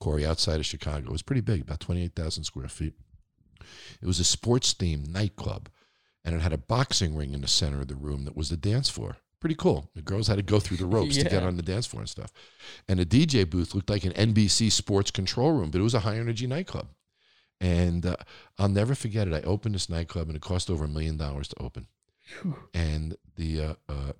corey 0.00 0.24
outside 0.26 0.60
of 0.60 0.66
chicago 0.66 1.06
it 1.06 1.12
was 1.12 1.22
pretty 1.22 1.40
big 1.40 1.62
about 1.62 1.80
28000 1.80 2.44
square 2.44 2.68
feet. 2.68 2.94
It 4.00 4.06
was 4.06 4.20
a 4.20 4.24
sports 4.24 4.72
themed 4.74 5.08
nightclub 5.08 5.68
and 6.24 6.34
it 6.34 6.40
had 6.40 6.52
a 6.52 6.58
boxing 6.58 7.16
ring 7.16 7.34
in 7.34 7.40
the 7.40 7.48
center 7.48 7.80
of 7.80 7.88
the 7.88 7.94
room 7.94 8.24
that 8.24 8.36
was 8.36 8.50
the 8.50 8.56
dance 8.56 8.88
floor. 8.88 9.16
Pretty 9.40 9.54
cool. 9.54 9.90
The 9.94 10.02
girls 10.02 10.28
had 10.28 10.36
to 10.36 10.42
go 10.42 10.60
through 10.60 10.76
the 10.76 10.86
ropes 10.96 11.16
to 11.16 11.24
get 11.24 11.42
on 11.42 11.56
the 11.56 11.62
dance 11.62 11.86
floor 11.86 12.02
and 12.02 12.08
stuff. 12.08 12.32
And 12.88 12.98
the 12.98 13.06
dj 13.06 13.48
booth 13.48 13.74
looked 13.74 13.90
like 13.90 14.04
an 14.04 14.12
nbc 14.12 14.70
sports 14.72 15.10
control 15.10 15.52
room 15.52 15.70
but 15.70 15.80
it 15.80 15.84
was 15.84 15.94
a 15.94 16.00
high 16.00 16.16
energy 16.16 16.46
nightclub. 16.46 16.88
And 17.60 18.06
uh, 18.06 18.16
I'll 18.58 18.68
never 18.68 18.94
forget 18.94 19.28
it. 19.28 19.34
I 19.34 19.42
opened 19.42 19.74
this 19.74 19.90
nightclub, 19.90 20.28
and 20.28 20.36
it 20.36 20.40
cost 20.40 20.70
over 20.70 20.86
a 20.86 20.88
million 20.88 21.18
dollars 21.18 21.48
to 21.48 21.62
open. 21.62 21.88
And 22.72 23.16
the 23.36 23.62
uh, 23.62 23.74
uh, 23.86 24.12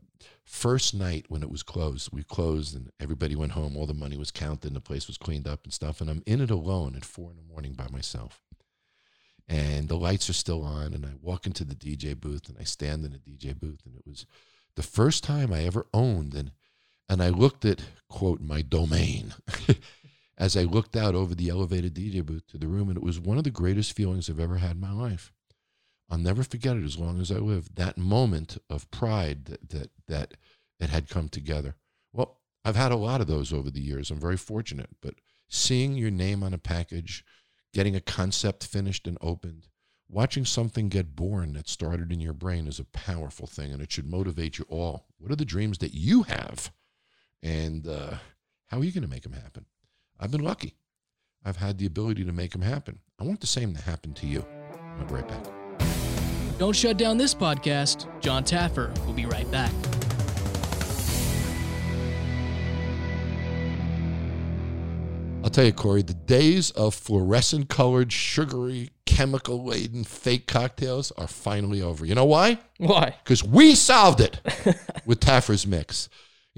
first 0.45 0.95
night 0.95 1.27
when 1.29 1.43
it 1.43 1.51
was 1.51 1.63
closed, 1.63 2.11
we 2.13 2.23
closed, 2.23 2.75
and 2.75 2.91
everybody 3.01 3.37
went 3.37 3.53
home. 3.53 3.77
All 3.77 3.87
the 3.87 3.95
money 3.95 4.17
was 4.17 4.31
counted, 4.31 4.69
and 4.69 4.77
the 4.77 4.81
place 4.81 5.07
was 5.07 5.19
cleaned 5.19 5.49
up 5.49 5.65
and 5.65 5.73
stuff. 5.73 6.01
And 6.01 6.11
I'm 6.11 6.23
in 6.27 6.41
it 6.41 6.51
alone 6.51 6.95
at 6.97 7.05
four 7.05 7.31
in 7.31 7.37
the 7.37 7.53
morning 7.53 7.73
by 7.73 7.89
myself. 7.89 8.43
And 9.49 9.89
the 9.89 9.97
lights 9.97 10.31
are 10.31 10.35
still 10.35 10.63
on, 10.65 10.95
and 10.95 11.05
I 11.05 11.11
walk 11.21 11.47
into 11.47 11.65
the 11.65 11.75
DJ 11.75 12.19
booth, 12.19 12.49
and 12.49 12.57
I 12.59 12.65
stand 12.65 13.05
in 13.05 13.13
the 13.13 13.19
DJ 13.19 13.59
booth, 13.59 13.81
and 13.85 13.97
it 13.97 14.07
was 14.07 14.27
the 14.77 14.83
first 14.83 15.25
time 15.25 15.53
I 15.53 15.65
ever 15.65 15.87
owned, 15.93 16.35
and 16.35 16.53
and 17.09 17.21
I 17.21 17.31
looked 17.31 17.65
at 17.65 17.83
quote 18.09 18.41
my 18.41 18.63
domain. 18.63 19.35
as 20.41 20.57
I 20.57 20.63
looked 20.63 20.97
out 20.97 21.15
over 21.15 21.35
the 21.35 21.51
elevated 21.51 21.95
DJ 21.95 22.25
booth 22.25 22.47
to 22.49 22.57
the 22.57 22.67
room, 22.67 22.89
and 22.89 22.97
it 22.97 23.05
was 23.05 23.21
one 23.21 23.37
of 23.37 23.45
the 23.45 23.51
greatest 23.51 23.93
feelings 23.93 24.31
I've 24.31 24.41
ever 24.41 24.57
had 24.57 24.73
in 24.73 24.81
my 24.81 24.91
life. 24.91 25.33
I'll 26.11 26.19
never 26.19 26.43
forget 26.43 26.77
it 26.77 26.85
as 26.85 26.99
long 26.99 27.21
as 27.21 27.31
I 27.31 27.37
live. 27.37 27.75
That 27.77 27.97
moment 27.97 28.59
of 28.69 28.91
pride 28.91 29.45
that 29.47 29.69
that 29.71 29.91
that 30.09 30.35
it 30.81 30.91
had 30.91 31.09
come 31.09 31.29
together. 31.29 31.77
Well, 32.13 32.41
I've 32.65 32.77
had 32.77 32.91
a 32.91 32.97
lot 32.97 33.21
of 33.21 33.27
those 33.27 33.53
over 33.53 33.71
the 33.71 33.81
years. 33.81 34.11
I'm 34.11 34.21
very 34.21 34.37
fortunate, 34.37 34.91
but 35.01 35.15
seeing 35.49 35.95
your 35.95 36.11
name 36.11 36.43
on 36.43 36.53
a 36.53 36.59
package, 36.59 37.25
getting 37.73 37.95
a 37.95 38.01
concept 38.01 38.65
finished 38.65 39.07
and 39.07 39.17
opened, 39.21 39.69
watching 40.09 40.45
something 40.45 40.89
get 40.89 41.15
born 41.15 41.53
that 41.53 41.69
started 41.69 42.11
in 42.11 42.21
your 42.21 42.33
brain 42.33 42.67
is 42.67 42.81
a 42.81 42.85
powerful 42.85 43.47
thing, 43.47 43.73
and 43.73 43.81
it 43.81 43.93
should 43.93 44.11
motivate 44.11 44.59
you 44.59 44.67
all. 44.69 45.07
What 45.19 45.31
are 45.31 45.37
the 45.37 45.45
dreams 45.45 45.79
that 45.79 45.95
you 45.95 46.25
have, 46.25 46.73
and 47.43 47.87
uh, 47.87 48.15
how 48.67 48.79
are 48.79 48.85
you 48.85 48.93
going 48.93 49.05
to 49.05 49.09
make 49.09 49.23
them 49.23 49.33
happen? 49.33 49.67
I've 50.19 50.33
been 50.33 50.45
lucky. 50.45 50.75
I've 51.45 51.57
had 51.57 51.79
the 51.79 51.87
ability 51.87 52.25
to 52.25 52.33
make 52.33 52.53
them 52.53 52.63
happen. 52.63 52.99
I 53.19 53.25
want 53.25 53.41
the 53.41 53.47
same 53.47 53.75
to 53.75 53.83
happen 53.83 54.13
to 54.15 54.27
you. 54.27 54.45
I'll 54.99 55.07
be 55.07 55.15
right 55.15 55.29
back. 55.29 55.60
Don't 56.61 56.77
shut 56.77 56.99
down 56.99 57.17
this 57.17 57.35
podcast. 57.35 58.07
Jon 58.21 58.45
Taffer 58.45 58.95
will 59.07 59.15
be 59.15 59.25
right 59.25 59.51
back. 59.51 59.73
I'll 65.43 65.49
tell 65.49 65.65
you, 65.65 65.73
Corey, 65.73 66.03
the 66.03 66.13
days 66.13 66.71
of 66.73 66.95
fluorescent 66.95 67.71
colored, 67.71 68.13
sugary, 68.13 68.91
chemical 69.07 69.65
laden 69.65 70.05
fake 70.05 70.47
cocktails 70.47 71.13
are 71.13 71.27
finally 71.27 71.81
over. 71.81 72.05
You 72.05 72.15
know 72.15 72.27
why? 72.27 72.59
Why? 72.77 73.17
Because 73.25 73.43
we 73.43 73.75
solved 73.75 74.21
it 74.21 74.39
with 75.07 75.19
Taffer's 75.19 75.67
Mix. 75.67 76.11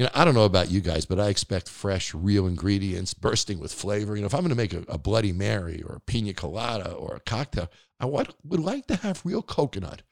You 0.03 0.09
know, 0.09 0.15
I 0.15 0.25
don't 0.25 0.35
know 0.35 0.47
about 0.47 0.69
you 0.69 0.81
guys, 0.81 1.07
but 1.07 1.21
I 1.21 1.29
expect 1.29 1.69
fresh, 1.69 2.12
real 2.12 2.49
ingredients 2.49 3.15
bursting 3.15 3.61
with 3.61 3.73
flavor. 3.73 4.17
You 4.17 4.23
know, 4.23 4.27
if 4.27 4.35
I'm 4.35 4.41
going 4.41 4.49
to 4.51 4.57
make 4.57 4.73
a, 4.73 4.83
a 4.88 4.99
Bloody 4.99 5.31
Mary 5.31 5.81
or 5.81 5.95
a 5.95 6.01
pina 6.01 6.33
colada 6.33 6.91
or 6.91 7.15
a 7.15 7.21
cocktail, 7.21 7.71
I 8.01 8.07
would, 8.07 8.35
would 8.43 8.59
like 8.59 8.88
to 8.88 8.97
have 8.97 9.25
real 9.25 9.43
coconut 9.43 10.03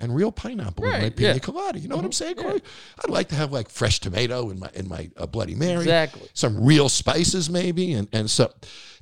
and 0.00 0.14
real 0.16 0.32
pineapple 0.32 0.86
in 0.86 0.92
my 1.02 1.10
pina 1.10 1.34
yeah. 1.34 1.38
colada. 1.40 1.78
You 1.78 1.88
know 1.88 1.96
what 1.96 2.06
I'm 2.06 2.10
Mhm, 2.10 2.14
saying, 2.14 2.36
yeah. 2.38 2.42
Corey? 2.42 2.62
I'd 3.04 3.10
like 3.10 3.28
to 3.28 3.34
have 3.34 3.52
like 3.52 3.68
fresh 3.68 4.00
tomato 4.00 4.48
in 4.48 4.58
my 4.58 4.70
in 4.72 4.88
my 4.88 5.10
uh, 5.18 5.26
Bloody 5.26 5.54
Mary 5.54 5.82
Exactly. 5.82 6.26
some 6.32 6.64
real 6.64 6.88
spices 6.88 7.50
maybe 7.50 7.92
and, 7.92 8.08
and 8.14 8.30
so 8.30 8.50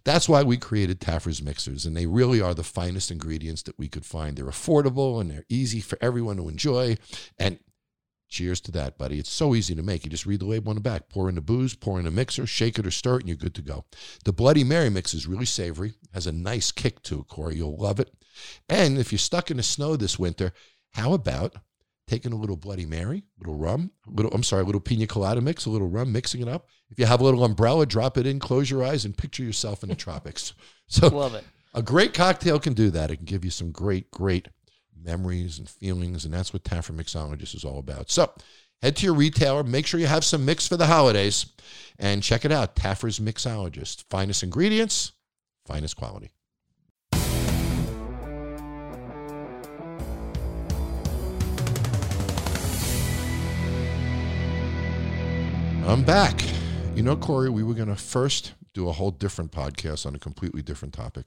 that's 0.02 0.28
why 0.28 0.42
we 0.42 0.56
created 0.56 1.00
Taffer's 1.00 1.40
mixers 1.40 1.86
and 1.86 1.96
they 1.96 2.06
really 2.06 2.40
are 2.40 2.52
the 2.52 2.64
finest 2.64 3.12
ingredients 3.12 3.62
that 3.62 3.78
we 3.78 3.86
could 3.86 4.04
find 4.04 4.36
they're 4.36 4.46
affordable 4.46 5.20
and 5.20 5.30
they're 5.30 5.46
easy 5.48 5.78
for 5.80 5.96
everyone 6.00 6.36
to 6.38 6.48
enjoy 6.48 6.96
and 7.38 7.60
cheers 8.32 8.60
to 8.60 8.72
that 8.72 8.98
buddy 8.98 9.18
it's 9.18 9.30
so 9.30 9.54
easy 9.54 9.74
to 9.74 9.82
make 9.82 10.04
you 10.04 10.10
just 10.10 10.26
read 10.26 10.40
the 10.40 10.46
label 10.46 10.70
on 10.70 10.76
the 10.76 10.80
back 10.80 11.08
pour 11.08 11.28
in 11.28 11.34
the 11.34 11.40
booze 11.40 11.74
pour 11.74 12.00
in 12.00 12.06
a 12.06 12.10
mixer 12.10 12.46
shake 12.46 12.78
it 12.78 12.86
or 12.86 12.90
stir 12.90 13.16
it 13.16 13.20
and 13.20 13.28
you're 13.28 13.36
good 13.36 13.54
to 13.54 13.62
go 13.62 13.84
the 14.24 14.32
bloody 14.32 14.64
mary 14.64 14.90
mix 14.90 15.14
is 15.14 15.26
really 15.26 15.44
savory 15.44 15.94
has 16.12 16.26
a 16.26 16.32
nice 16.32 16.72
kick 16.72 17.02
to 17.02 17.20
it 17.20 17.28
corey 17.28 17.56
you'll 17.56 17.76
love 17.76 18.00
it 18.00 18.12
and 18.68 18.98
if 18.98 19.12
you're 19.12 19.18
stuck 19.18 19.50
in 19.50 19.58
the 19.58 19.62
snow 19.62 19.96
this 19.96 20.18
winter 20.18 20.52
how 20.92 21.12
about 21.12 21.56
taking 22.06 22.32
a 22.32 22.36
little 22.36 22.56
Bloody 22.56 22.84
Mary, 22.84 23.18
a 23.18 23.40
little 23.40 23.56
rum, 23.56 23.90
a 24.06 24.10
little, 24.10 24.32
I'm 24.34 24.42
sorry, 24.42 24.62
a 24.62 24.66
little 24.66 24.80
pina 24.80 25.06
colada 25.06 25.40
mix, 25.40 25.64
a 25.64 25.70
little 25.70 25.88
rum, 25.88 26.12
mixing 26.12 26.42
it 26.42 26.48
up. 26.48 26.68
If 26.90 26.98
you 26.98 27.06
have 27.06 27.20
a 27.20 27.24
little 27.24 27.44
umbrella, 27.44 27.86
drop 27.86 28.18
it 28.18 28.26
in, 28.26 28.38
close 28.38 28.70
your 28.70 28.84
eyes, 28.84 29.04
and 29.04 29.16
picture 29.16 29.42
yourself 29.42 29.82
in 29.82 29.88
the 29.88 29.94
tropics. 30.06 30.52
So 30.88 31.08
Love 31.08 31.34
it. 31.34 31.44
a 31.74 31.82
great 31.82 32.12
cocktail 32.12 32.58
can 32.58 32.74
do 32.74 32.90
that. 32.90 33.10
It 33.10 33.16
can 33.16 33.24
give 33.24 33.44
you 33.44 33.50
some 33.50 33.70
great, 33.70 34.10
great 34.10 34.48
memories 35.04 35.58
and 35.58 35.68
feelings, 35.68 36.24
and 36.24 36.32
that's 36.32 36.52
what 36.52 36.64
Taffer 36.64 36.94
Mixologist 36.94 37.54
is 37.54 37.64
all 37.64 37.78
about. 37.78 38.10
So 38.10 38.30
head 38.80 38.96
to 38.96 39.06
your 39.06 39.14
retailer, 39.14 39.62
make 39.62 39.86
sure 39.86 40.00
you 40.00 40.06
have 40.06 40.24
some 40.24 40.44
mix 40.44 40.68
for 40.68 40.76
the 40.76 40.86
holidays, 40.86 41.46
and 41.98 42.22
check 42.22 42.44
it 42.44 42.52
out. 42.52 42.76
Taffer's 42.76 43.18
Mixologist. 43.18 44.04
Finest 44.10 44.42
ingredients, 44.42 45.12
finest 45.66 45.96
quality. 45.96 46.30
I'm 55.84 56.04
back. 56.04 56.40
You 56.94 57.02
know, 57.02 57.16
Corey, 57.16 57.50
we 57.50 57.64
were 57.64 57.74
going 57.74 57.88
to 57.88 57.96
first 57.96 58.52
do 58.72 58.88
a 58.88 58.92
whole 58.92 59.10
different 59.10 59.50
podcast 59.50 60.06
on 60.06 60.14
a 60.14 60.18
completely 60.18 60.62
different 60.62 60.94
topic. 60.94 61.26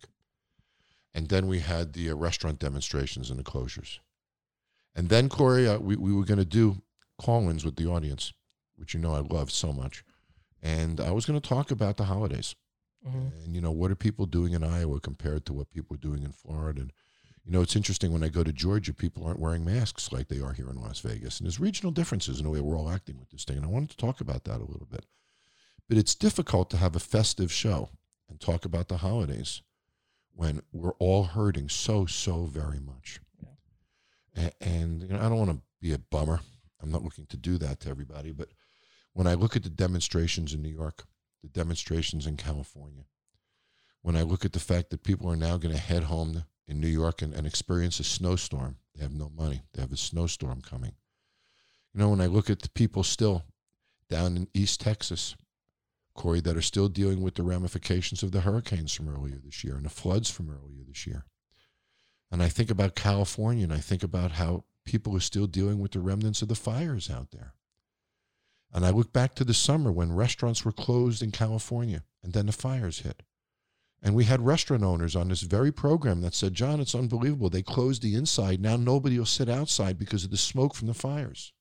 And 1.15 1.29
then 1.29 1.47
we 1.47 1.59
had 1.59 1.93
the 1.93 2.11
uh, 2.11 2.15
restaurant 2.15 2.59
demonstrations 2.59 3.29
and 3.29 3.39
the 3.39 3.43
closures. 3.43 3.99
And 4.93 5.07
then, 5.07 5.29
Corey, 5.29 5.65
uh, 5.67 5.77
we, 5.79 5.95
we 5.95 6.11
were 6.13 6.25
going 6.25 6.39
to 6.39 6.45
do 6.45 6.81
call 7.17 7.49
ins 7.49 7.63
with 7.63 7.77
the 7.77 7.87
audience, 7.87 8.33
which 8.75 8.93
you 8.93 8.99
know 8.99 9.13
I 9.15 9.19
love 9.19 9.49
so 9.49 9.71
much. 9.71 10.03
And 10.61 10.99
I 10.99 11.11
was 11.11 11.25
going 11.25 11.39
to 11.39 11.49
talk 11.49 11.71
about 11.71 11.95
the 11.97 12.05
holidays 12.05 12.55
Mhm. 13.07 13.43
and, 13.43 13.53
you 13.55 13.61
know, 13.61 13.71
what 13.71 13.91
are 13.91 13.95
people 13.95 14.25
doing 14.25 14.53
in 14.53 14.63
Iowa 14.63 14.99
compared 14.99 15.45
to 15.45 15.53
what 15.53 15.69
people 15.69 15.93
are 15.93 15.99
doing 15.99 16.23
in 16.23 16.31
Florida. 16.31 16.81
And, 16.81 16.91
You 17.45 17.51
know, 17.51 17.61
it's 17.61 17.75
interesting 17.75 18.11
when 18.11 18.23
I 18.23 18.29
go 18.29 18.43
to 18.43 18.51
Georgia, 18.51 18.91
people 18.91 19.23
aren't 19.23 19.39
wearing 19.39 19.63
masks 19.63 20.11
like 20.11 20.27
they 20.27 20.41
are 20.41 20.53
here 20.53 20.67
in 20.71 20.81
Las 20.81 20.99
Vegas. 21.01 21.37
And 21.39 21.45
there's 21.45 21.59
regional 21.59 21.91
differences 21.91 22.39
in 22.39 22.45
the 22.45 22.49
way 22.49 22.59
we're 22.59 22.75
all 22.77 22.89
acting 22.89 23.19
with 23.19 23.29
this 23.29 23.43
thing. 23.45 23.57
And 23.57 23.65
I 23.65 23.69
wanted 23.69 23.91
to 23.91 23.97
talk 23.97 24.19
about 24.19 24.45
that 24.45 24.59
a 24.59 24.65
little 24.65 24.87
bit. 24.89 25.05
But 25.87 25.99
it's 25.99 26.15
difficult 26.15 26.71
to 26.71 26.77
have 26.77 26.95
a 26.95 26.99
festive 26.99 27.51
show 27.51 27.91
and 28.27 28.39
talk 28.41 28.65
about 28.65 28.87
the 28.87 28.97
holidays 28.97 29.61
when 30.35 30.61
we're 30.71 30.93
all 30.93 31.23
hurting 31.23 31.69
so, 31.69 32.05
so 32.05 32.45
very 32.45 32.79
much. 32.79 33.19
Yeah. 33.41 34.43
And, 34.43 34.53
and 34.61 35.01
you 35.01 35.07
know, 35.09 35.19
I 35.19 35.29
don't 35.29 35.37
want 35.37 35.51
to 35.51 35.61
be 35.81 35.93
a 35.93 35.97
bummer. 35.99 36.41
I'm 36.81 36.91
not 36.91 37.03
looking 37.03 37.25
to 37.27 37.37
do 37.37 37.57
that 37.57 37.79
to 37.81 37.89
everybody. 37.89 38.31
But 38.31 38.49
when 39.13 39.27
I 39.27 39.33
look 39.33 39.55
at 39.55 39.63
the 39.63 39.69
demonstrations 39.69 40.53
in 40.53 40.61
New 40.61 40.69
York, 40.69 41.05
the 41.41 41.49
demonstrations 41.49 42.27
in 42.27 42.37
California, 42.37 43.05
when 44.01 44.15
I 44.15 44.21
look 44.21 44.45
at 44.45 44.53
the 44.53 44.59
fact 44.59 44.89
that 44.89 45.03
people 45.03 45.31
are 45.31 45.37
now 45.37 45.57
going 45.57 45.73
to 45.73 45.81
head 45.81 46.03
home 46.03 46.43
in 46.67 46.79
New 46.79 46.87
York 46.87 47.21
and, 47.21 47.33
and 47.33 47.45
experience 47.45 47.99
a 47.99 48.03
snowstorm. 48.03 48.77
They 48.95 49.03
have 49.03 49.13
no 49.13 49.31
money. 49.35 49.61
They 49.73 49.81
have 49.81 49.91
a 49.91 49.97
snowstorm 49.97 50.61
coming. 50.61 50.93
You 51.93 52.01
know, 52.01 52.09
when 52.09 52.21
I 52.21 52.25
look 52.25 52.49
at 52.49 52.61
the 52.61 52.69
people 52.69 53.03
still 53.03 53.43
down 54.09 54.35
in 54.35 54.47
East 54.53 54.81
Texas, 54.81 55.35
Corey, 56.15 56.39
that 56.41 56.57
are 56.57 56.61
still 56.61 56.87
dealing 56.87 57.21
with 57.21 57.35
the 57.35 57.43
ramifications 57.43 58.23
of 58.23 58.31
the 58.31 58.41
hurricanes 58.41 58.93
from 58.93 59.13
earlier 59.13 59.37
this 59.43 59.63
year 59.63 59.75
and 59.75 59.85
the 59.85 59.89
floods 59.89 60.29
from 60.29 60.49
earlier 60.49 60.83
this 60.87 61.05
year. 61.05 61.25
And 62.31 62.41
I 62.41 62.49
think 62.49 62.71
about 62.71 62.95
California 62.95 63.63
and 63.63 63.73
I 63.73 63.79
think 63.79 64.01
about 64.01 64.31
how 64.31 64.63
people 64.85 65.15
are 65.15 65.21
still 65.21 65.47
dealing 65.47 65.79
with 65.79 65.91
the 65.91 65.99
remnants 65.99 66.41
of 66.41 66.47
the 66.47 66.55
fires 66.55 67.09
out 67.09 67.31
there. 67.31 67.53
And 68.73 68.85
I 68.85 68.89
look 68.89 69.13
back 69.13 69.35
to 69.35 69.43
the 69.43 69.53
summer 69.53 69.91
when 69.91 70.15
restaurants 70.15 70.65
were 70.65 70.71
closed 70.71 71.21
in 71.21 71.31
California 71.31 72.03
and 72.23 72.33
then 72.33 72.47
the 72.47 72.51
fires 72.51 72.99
hit. 72.99 73.23
And 74.01 74.13
we 74.13 74.25
had 74.25 74.45
restaurant 74.45 74.83
owners 74.83 75.15
on 75.15 75.29
this 75.29 75.41
very 75.41 75.71
program 75.71 76.21
that 76.21 76.33
said, 76.33 76.53
Jon, 76.53 76.79
it's 76.79 76.93
unbelievable. 76.93 77.49
They 77.49 77.63
closed 77.63 78.01
the 78.01 78.15
inside. 78.15 78.61
Now 78.61 78.75
nobody 78.75 79.17
will 79.17 79.25
sit 79.25 79.49
outside 79.49 79.97
because 79.97 80.23
of 80.23 80.31
the 80.31 80.37
smoke 80.37 80.75
from 80.75 80.87
the 80.87 80.93
fires. 80.93 81.53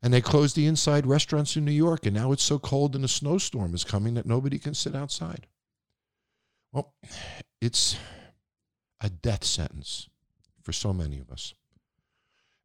And 0.00 0.12
they 0.12 0.20
closed 0.20 0.54
the 0.54 0.66
inside 0.66 1.06
restaurants 1.06 1.56
in 1.56 1.64
New 1.64 1.72
York. 1.72 2.06
And 2.06 2.14
now 2.14 2.32
it's 2.32 2.42
so 2.42 2.58
cold 2.58 2.94
and 2.94 3.04
a 3.04 3.08
snowstorm 3.08 3.74
is 3.74 3.84
coming 3.84 4.14
that 4.14 4.26
nobody 4.26 4.58
can 4.58 4.74
sit 4.74 4.94
outside. 4.94 5.46
Well, 6.72 6.94
it's 7.60 7.96
a 9.00 9.10
death 9.10 9.44
sentence 9.44 10.08
for 10.62 10.72
so 10.72 10.92
many 10.92 11.18
of 11.18 11.30
us. 11.30 11.54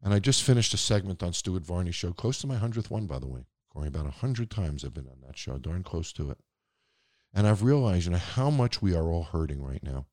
And 0.03 0.13
I 0.13 0.19
just 0.19 0.43
finished 0.43 0.73
a 0.73 0.77
segment 0.77 1.23
on 1.23 1.33
Stuart 1.33 1.65
Varney's 1.65 1.95
show, 1.95 2.11
close 2.11 2.39
to 2.41 2.47
my 2.47 2.57
100th 2.57 2.89
one, 2.89 3.07
by 3.07 3.19
the 3.19 3.27
way. 3.27 3.45
Corey, 3.71 3.87
about 3.87 4.03
100 4.03 4.51
times 4.51 4.83
I've 4.83 4.93
been 4.93 5.07
on 5.07 5.21
that 5.25 5.37
show, 5.37 5.57
darn 5.57 5.81
close 5.81 6.11
to 6.13 6.29
it. 6.29 6.37
And 7.33 7.47
I've 7.47 7.63
realized, 7.63 8.05
you 8.05 8.11
know, 8.11 8.17
how 8.17 8.49
much 8.49 8.81
we 8.81 8.93
are 8.93 9.09
all 9.09 9.23
hurting 9.23 9.63
right 9.63 9.81
now. 9.81 10.05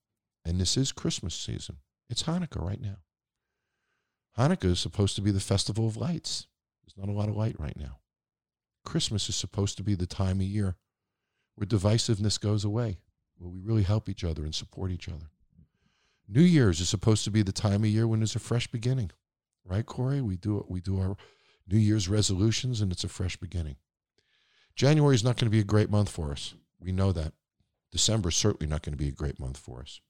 And 0.45 0.59
this 0.59 0.77
is 0.77 0.93
Christmas 0.93 1.35
season. 1.35 1.77
It's 2.09 2.23
Hanukkah 2.23 2.65
right 2.65 2.81
now. 2.81 2.97
Hanukkah 4.39 4.71
is 4.71 4.81
supposed 4.81 5.17
to 5.17 5.23
be 5.23 5.31
the 5.31 5.41
festival 5.41 5.87
of 5.87 5.97
lights. 5.97 6.47
There's 6.97 7.07
not 7.07 7.13
a 7.13 7.17
lot 7.17 7.29
of 7.29 7.37
light 7.37 7.57
right 7.59 7.77
now. 7.77 7.99
Christmas 8.85 9.29
is 9.29 9.37
supposed 9.37 9.77
to 9.77 9.83
be 9.83 9.95
the 9.95 10.07
time 10.07 10.41
of 10.41 10.47
year 10.47 10.77
where 11.55 11.67
divisiveness 11.67 12.41
goes 12.41 12.65
away, 12.65 12.99
where 13.37 13.51
we 13.51 13.61
really 13.61 13.83
help 13.83 14.09
each 14.09 14.25
other 14.25 14.45
and 14.45 14.55
support 14.55 14.91
each 14.91 15.09
other. 15.09 15.27
New 16.29 16.41
Year's 16.43 16.81
is 16.81 16.89
supposed 16.89 17.25
to 17.25 17.31
be 17.31 17.43
the 17.43 17.53
time 17.53 17.83
of 17.83 17.91
year 17.91 18.07
when 18.07 18.21
there's 18.21 18.37
a 18.37 18.41
fresh 18.41 18.67
beginning, 18.69 19.11
right, 19.65 19.85
Corey? 19.85 20.21
We 20.21 20.37
do 20.37 20.65
we 20.69 20.81
do 20.81 21.01
our 21.01 21.17
New 21.69 21.79
Year's 21.79 22.09
resolutions, 22.09 22.81
and 22.81 22.91
it's 22.91 23.05
a 23.05 23.09
fresh 23.09 23.37
beginning. 23.37 23.77
January 24.75 25.15
is 25.15 25.25
not 25.25 25.37
going 25.37 25.47
to 25.47 25.51
be 25.51 25.61
a 25.61 25.65
great 25.65 25.91
month 25.91 26.09
for 26.09 26.33
us. 26.33 26.55
We 26.79 26.93
know 26.93 27.13
that. 27.13 27.35
December 27.93 28.29
is 28.31 28.37
certainly 28.37 28.71
not 28.71 28.83
going 28.83 28.93
to 28.93 29.05
be 29.05 29.09
a 29.09 29.13
great 29.13 29.39
month 29.39 29.59
for 29.59 29.81
us. 29.81 30.01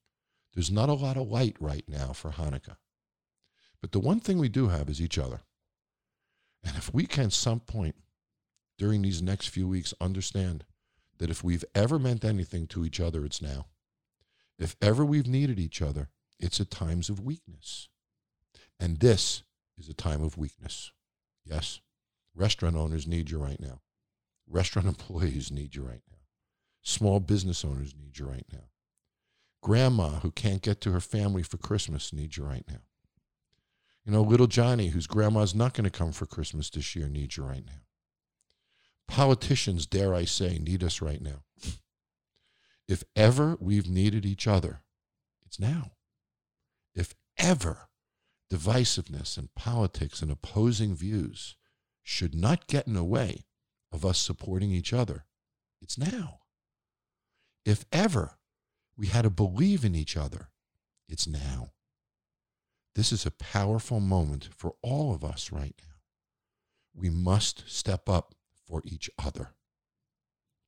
There's 0.55 0.71
not 0.71 0.89
a 0.89 0.95
lot 0.95 1.17
of 1.17 1.29
light 1.29 1.57
right 1.59 1.85
now 1.89 2.13
for 2.13 2.33
Hanukkah. 2.33 2.77
But 3.81 3.93
the 3.93 4.01
one 4.01 4.21
thing 4.21 4.39
we 4.39 4.49
do 4.49 4.69
have 4.69 4.89
is 4.89 5.01
each 5.01 5.19
other. 5.19 5.41
And 6.63 6.77
if 6.77 6.93
we 6.93 7.07
can, 7.07 7.31
some 7.31 7.61
point 7.61 7.95
during 8.79 9.03
these 9.03 9.23
next 9.23 9.49
few 9.49 9.69
weeks, 9.69 9.95
understand 10.01 10.65
that 11.19 11.31
if 11.31 11.45
we've 11.45 11.65
ever 11.75 11.99
meant 11.99 12.25
anything 12.25 12.67
to 12.69 12.85
each 12.85 13.01
other, 13.01 13.25
it's 13.25 13.43
now. 13.43 13.67
If 14.59 14.77
ever 14.83 15.05
we've 15.05 15.27
needed 15.27 15.59
each 15.59 15.81
other, 15.81 16.11
it's 16.39 16.61
at 16.61 16.71
times 16.71 17.09
of 17.09 17.21
weakness. 17.21 17.89
And 18.79 18.99
this 18.99 19.43
is 19.79 19.89
a 19.89 19.95
time 19.95 20.23
of 20.23 20.39
weakness. 20.39 20.93
Yes, 21.45 21.81
restaurant 22.35 22.77
owners 22.77 23.07
need 23.07 23.31
you 23.31 23.39
right 23.39 23.61
now. 23.61 23.81
Restaurant 24.49 24.89
employees 24.89 25.51
need 25.51 25.75
you 25.75 25.83
right 25.83 26.03
now. 26.11 26.19
Small 26.83 27.21
business 27.21 27.65
owners 27.65 27.95
need 27.95 28.19
you 28.19 28.27
right 28.27 28.47
now. 28.53 28.65
Grandma 29.63 30.21
who 30.21 30.31
can't 30.31 30.63
get 30.63 30.81
to 30.81 30.93
her 30.93 31.01
family 31.01 31.43
for 31.43 31.59
Christmas 31.59 32.13
needs 32.13 32.37
you 32.37 32.45
right 32.45 32.65
now. 32.69 32.81
You 34.05 34.13
know, 34.13 34.23
little 34.23 34.47
Johnny, 34.47 34.89
whose 34.89 35.07
grandma's 35.07 35.55
not 35.55 35.75
going 35.75 35.85
to 35.85 35.91
come 35.91 36.13
for 36.13 36.27
Christmas 36.27 36.71
this 36.71 36.97
year, 36.97 37.09
needs 37.09 37.37
you 37.37 37.45
right 37.45 37.65
now. 37.65 37.83
Politicians, 39.07 39.87
dare 39.87 40.15
I 40.15 40.25
say, 40.25 40.59
need 40.59 40.83
us 40.83 41.03
right 41.03 41.21
now. 41.21 41.43
If 42.89 43.05
ever 43.15 43.57
we've 43.61 43.89
needed 43.89 44.25
each 44.25 44.47
other, 44.47 44.83
it's 45.45 45.61
now. 45.61 45.93
If 46.95 47.15
ever 47.39 47.89
divisiveness 48.53 49.39
and 49.39 49.55
politics 49.55 50.23
and 50.23 50.31
opposing 50.31 50.95
views 50.95 51.57
should 52.03 52.35
not 52.35 52.67
get 52.67 52.87
in 52.87 52.95
the 52.95 53.05
way 53.05 53.45
of 53.93 54.05
us 54.05 54.19
supporting 54.19 54.73
each 54.73 54.93
other, 54.93 55.25
it's 55.81 55.99
now. 55.99 56.41
If 57.65 57.85
ever 57.93 58.39
we 58.97 59.09
had 59.09 59.23
to 59.23 59.31
believe 59.31 59.85
in 59.85 59.95
each 59.95 60.17
other, 60.17 60.49
it's 61.09 61.27
now. 61.27 61.73
This 62.95 63.13
is 63.13 63.25
a 63.25 63.31
powerful 63.31 64.01
moment 64.01 64.49
for 64.57 64.75
all 64.83 65.15
of 65.15 65.25
us 65.25 65.53
right 65.53 65.75
now. 65.81 65.95
We 66.95 67.11
must 67.11 67.65
step 67.71 68.09
up 68.09 68.35
for 68.67 68.83
each 68.85 69.09
other. 69.19 69.55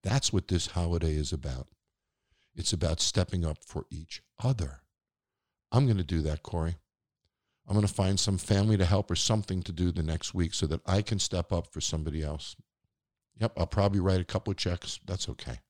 That's 0.03 0.33
what 0.33 0.49
this 0.49 0.69
holiday 0.69 1.15
is 1.15 1.33
about. 1.33 1.69
It's 2.55 2.73
about 2.73 3.01
stepping 3.01 3.45
up 3.45 3.59
for 3.65 3.87
each 3.91 4.23
other. 4.43 4.83
I'm 5.71 5.87
going 5.87 5.99
to 5.99 6.05
do 6.05 6.21
that, 6.23 6.43
Corey. 6.43 6.77
I'm 7.67 7.75
going 7.75 7.87
to 7.87 7.93
find 7.93 8.19
some 8.19 8.39
family 8.39 8.77
to 8.77 8.85
help 8.85 9.11
or 9.11 9.17
something 9.17 9.63
to 9.63 9.73
do 9.73 9.93
the 9.93 10.03
next 10.03 10.35
week 10.35 10.53
so 10.55 10.67
that 10.67 10.81
I 10.87 11.01
can 11.03 11.19
step 11.19 11.53
up 11.53 11.73
for 11.73 11.81
somebody 11.81 12.23
else. 12.23 12.57
Yep, 13.41 13.53
I'll 13.57 13.67
probably 13.67 14.01
write 14.01 14.21
a 14.21 14.25
couple 14.25 14.51
of 14.51 14.57
checks. 14.57 15.01
That's 15.07 15.29
okay. 15.29 15.61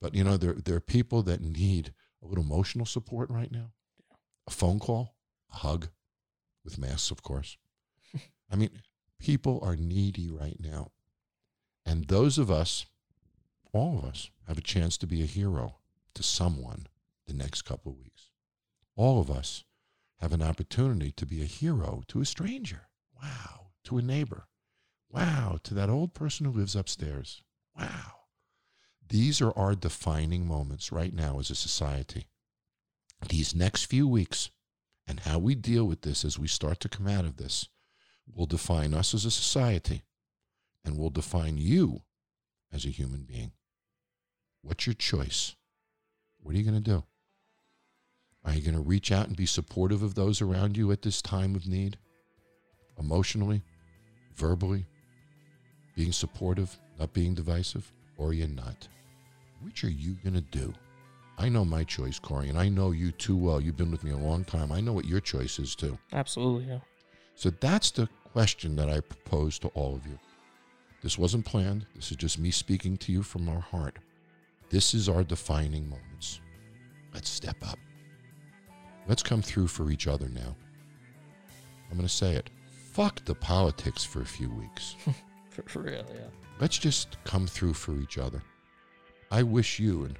But 0.00 0.14
you 0.14 0.22
know, 0.22 0.36
there 0.36 0.52
there 0.52 0.76
are 0.76 0.80
people 0.80 1.22
that 1.24 1.40
need 1.40 1.92
a 2.22 2.26
little 2.26 2.44
emotional 2.44 2.86
support 2.86 3.30
right 3.30 3.50
now. 3.50 3.72
Yeah. 3.98 4.16
A 4.46 4.50
phone 4.50 4.78
call, 4.78 5.16
hug, 5.50 5.88
with 6.64 6.78
masks, 6.78 7.10
of 7.10 7.22
course. 7.22 7.56
I 8.50 8.56
mean, 8.56 8.82
people 9.18 9.60
are 9.62 9.76
needy 9.76 10.28
right 10.30 10.58
now. 10.60 10.92
And 11.84 12.04
those 12.04 12.38
of 12.38 12.50
us, 12.50 12.86
all 13.72 13.98
of 13.98 14.04
us, 14.04 14.30
have 14.46 14.58
a 14.58 14.62
chance 14.62 14.96
to 14.98 15.06
be 15.06 15.22
a 15.22 15.26
hero 15.26 15.76
to 16.14 16.22
someone 16.22 16.86
the 17.26 17.34
next 17.34 17.62
couple 17.62 17.92
of 17.92 17.98
weeks. 17.98 18.30
All 18.96 19.20
of 19.20 19.30
us 19.30 19.64
have 20.20 20.32
an 20.32 20.42
opportunity 20.42 21.12
to 21.12 21.26
be 21.26 21.42
a 21.42 21.46
hero 21.46 22.02
to 22.08 22.20
a 22.20 22.24
stranger. 22.24 22.88
Wow. 23.22 23.68
To 23.84 23.98
a 23.98 24.02
neighbor. 24.02 24.48
Wow. 25.10 25.58
To 25.64 25.74
that 25.74 25.90
old 25.90 26.14
person 26.14 26.46
who 26.46 26.52
lives 26.52 26.74
upstairs. 26.76 27.42
Wow. 27.78 28.12
These 29.08 29.40
are 29.40 29.56
our 29.56 29.74
defining 29.74 30.46
moments 30.46 30.92
right 30.92 31.14
now 31.14 31.38
as 31.38 31.50
a 31.50 31.54
society. 31.54 32.26
These 33.28 33.54
next 33.54 33.86
few 33.86 34.06
weeks 34.06 34.50
and 35.08 35.20
how 35.20 35.38
we 35.38 35.54
deal 35.54 35.86
with 35.86 36.02
this 36.02 36.24
as 36.24 36.38
we 36.38 36.46
start 36.46 36.78
to 36.80 36.88
come 36.88 37.08
out 37.08 37.24
of 37.24 37.38
this 37.38 37.68
will 38.32 38.46
define 38.46 38.92
us 38.92 39.14
as 39.14 39.24
a 39.24 39.30
society 39.30 40.02
and 40.84 40.98
will 40.98 41.10
define 41.10 41.56
you 41.56 42.02
as 42.70 42.84
a 42.84 42.90
human 42.90 43.22
being. 43.22 43.52
What's 44.62 44.86
your 44.86 44.94
choice? 44.94 45.56
What 46.40 46.54
are 46.54 46.58
you 46.58 46.64
going 46.64 46.82
to 46.82 46.90
do? 46.90 47.04
Are 48.44 48.52
you 48.52 48.60
going 48.60 48.76
to 48.76 48.80
reach 48.80 49.10
out 49.10 49.26
and 49.26 49.36
be 49.36 49.46
supportive 49.46 50.02
of 50.02 50.14
those 50.14 50.40
around 50.40 50.76
you 50.76 50.92
at 50.92 51.02
this 51.02 51.22
time 51.22 51.54
of 51.54 51.66
need? 51.66 51.98
Emotionally, 52.98 53.62
verbally, 54.36 54.86
being 55.96 56.12
supportive, 56.12 56.78
not 56.98 57.12
being 57.12 57.34
divisive, 57.34 57.90
or 58.16 58.28
are 58.28 58.32
you 58.32 58.46
not? 58.46 58.88
Which 59.62 59.84
are 59.84 59.90
you 59.90 60.16
going 60.22 60.34
to 60.34 60.40
do? 60.40 60.74
I 61.38 61.48
know 61.48 61.64
my 61.64 61.84
choice, 61.84 62.18
Corey, 62.18 62.48
and 62.48 62.58
I 62.58 62.68
know 62.68 62.90
you 62.90 63.12
too 63.12 63.36
well. 63.36 63.60
You've 63.60 63.76
been 63.76 63.92
with 63.92 64.02
me 64.02 64.10
a 64.10 64.16
long 64.16 64.44
time. 64.44 64.72
I 64.72 64.80
know 64.80 64.92
what 64.92 65.04
your 65.04 65.20
choice 65.20 65.60
is 65.60 65.76
too. 65.76 65.96
Absolutely, 66.12 66.68
yeah. 66.68 66.80
So 67.36 67.50
that's 67.50 67.92
the 67.92 68.08
question 68.32 68.74
that 68.76 68.90
I 68.90 69.00
propose 69.00 69.58
to 69.60 69.68
all 69.68 69.94
of 69.94 70.04
you. 70.04 70.18
This 71.00 71.16
wasn't 71.16 71.44
planned. 71.44 71.86
This 71.94 72.10
is 72.10 72.16
just 72.16 72.40
me 72.40 72.50
speaking 72.50 72.96
to 72.98 73.12
you 73.12 73.22
from 73.22 73.48
our 73.48 73.60
heart. 73.60 73.98
This 74.68 74.94
is 74.94 75.08
our 75.08 75.22
defining 75.22 75.88
moments. 75.88 76.40
Let's 77.14 77.28
step 77.30 77.56
up. 77.64 77.78
Let's 79.06 79.22
come 79.22 79.40
through 79.40 79.68
for 79.68 79.90
each 79.92 80.08
other 80.08 80.28
now. 80.28 80.56
I'm 81.88 81.96
going 81.96 82.06
to 82.08 82.12
say 82.12 82.34
it. 82.34 82.50
Fuck 82.92 83.24
the 83.24 83.34
politics 83.34 84.04
for 84.04 84.22
a 84.22 84.26
few 84.26 84.50
weeks. 84.50 84.96
for, 85.50 85.62
for 85.66 85.82
real, 85.82 86.04
yeah. 86.12 86.26
Let's 86.58 86.78
just 86.78 87.16
come 87.22 87.46
through 87.46 87.74
for 87.74 87.94
each 87.94 88.18
other. 88.18 88.42
I 89.30 89.44
wish 89.44 89.78
you 89.78 90.04
and 90.04 90.18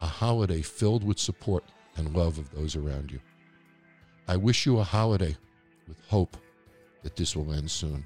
a 0.00 0.06
holiday 0.06 0.62
filled 0.62 1.04
with 1.04 1.18
support 1.18 1.64
and 1.96 2.14
love 2.14 2.38
of 2.38 2.50
those 2.50 2.76
around 2.76 3.10
you. 3.10 3.20
I 4.28 4.36
wish 4.36 4.66
you 4.66 4.78
a 4.78 4.84
holiday 4.84 5.36
with 5.88 5.98
hope 6.08 6.36
that 7.02 7.16
this 7.16 7.36
will 7.36 7.52
end 7.52 7.70
soon. 7.70 8.04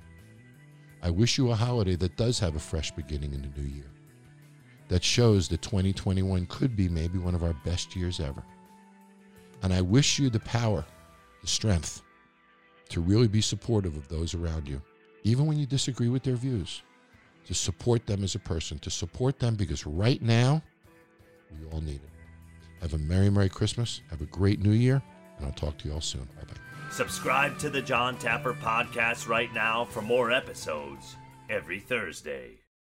I 1.02 1.10
wish 1.10 1.38
you 1.38 1.50
a 1.50 1.54
holiday 1.54 1.96
that 1.96 2.16
does 2.16 2.38
have 2.40 2.56
a 2.56 2.60
fresh 2.60 2.90
beginning 2.90 3.32
in 3.32 3.42
the 3.42 3.60
new 3.60 3.68
year, 3.68 3.90
that 4.88 5.02
shows 5.02 5.48
that 5.48 5.62
2021 5.62 6.46
could 6.46 6.76
be 6.76 6.88
maybe 6.88 7.18
one 7.18 7.34
of 7.34 7.42
our 7.42 7.54
best 7.64 7.96
years 7.96 8.20
ever. 8.20 8.42
And 9.62 9.72
I 9.72 9.80
wish 9.80 10.18
you 10.18 10.28
the 10.28 10.40
power, 10.40 10.84
the 11.40 11.46
strength 11.46 12.02
to 12.90 13.00
really 13.00 13.28
be 13.28 13.40
supportive 13.40 13.96
of 13.96 14.08
those 14.08 14.34
around 14.34 14.68
you, 14.68 14.82
even 15.22 15.46
when 15.46 15.58
you 15.58 15.66
disagree 15.66 16.08
with 16.08 16.22
their 16.22 16.36
views, 16.36 16.82
to 17.46 17.54
support 17.54 18.06
them 18.06 18.22
as 18.22 18.34
a 18.34 18.38
person, 18.38 18.78
to 18.80 18.90
support 18.90 19.38
them 19.38 19.54
because 19.54 19.86
right 19.86 20.20
now, 20.20 20.62
we 21.58 21.66
all 21.70 21.80
need 21.80 21.96
it. 21.96 22.10
Have 22.80 22.94
a 22.94 22.98
Merry, 22.98 23.30
Merry 23.30 23.48
Christmas. 23.48 24.00
Have 24.10 24.20
a 24.20 24.26
great 24.26 24.60
New 24.60 24.72
Year, 24.72 25.02
and 25.38 25.46
I'll 25.46 25.52
talk 25.52 25.76
to 25.78 25.88
you 25.88 25.94
all 25.94 26.00
soon. 26.00 26.24
Bye 26.36 26.44
bye. 26.46 26.90
Subscribe 26.90 27.58
to 27.58 27.70
the 27.70 27.82
Jon 27.82 28.16
Taffer 28.16 28.58
podcast 28.58 29.28
right 29.28 29.52
now 29.54 29.84
for 29.84 30.02
more 30.02 30.32
episodes 30.32 31.16
every 31.48 31.80
Thursday. 31.80 32.59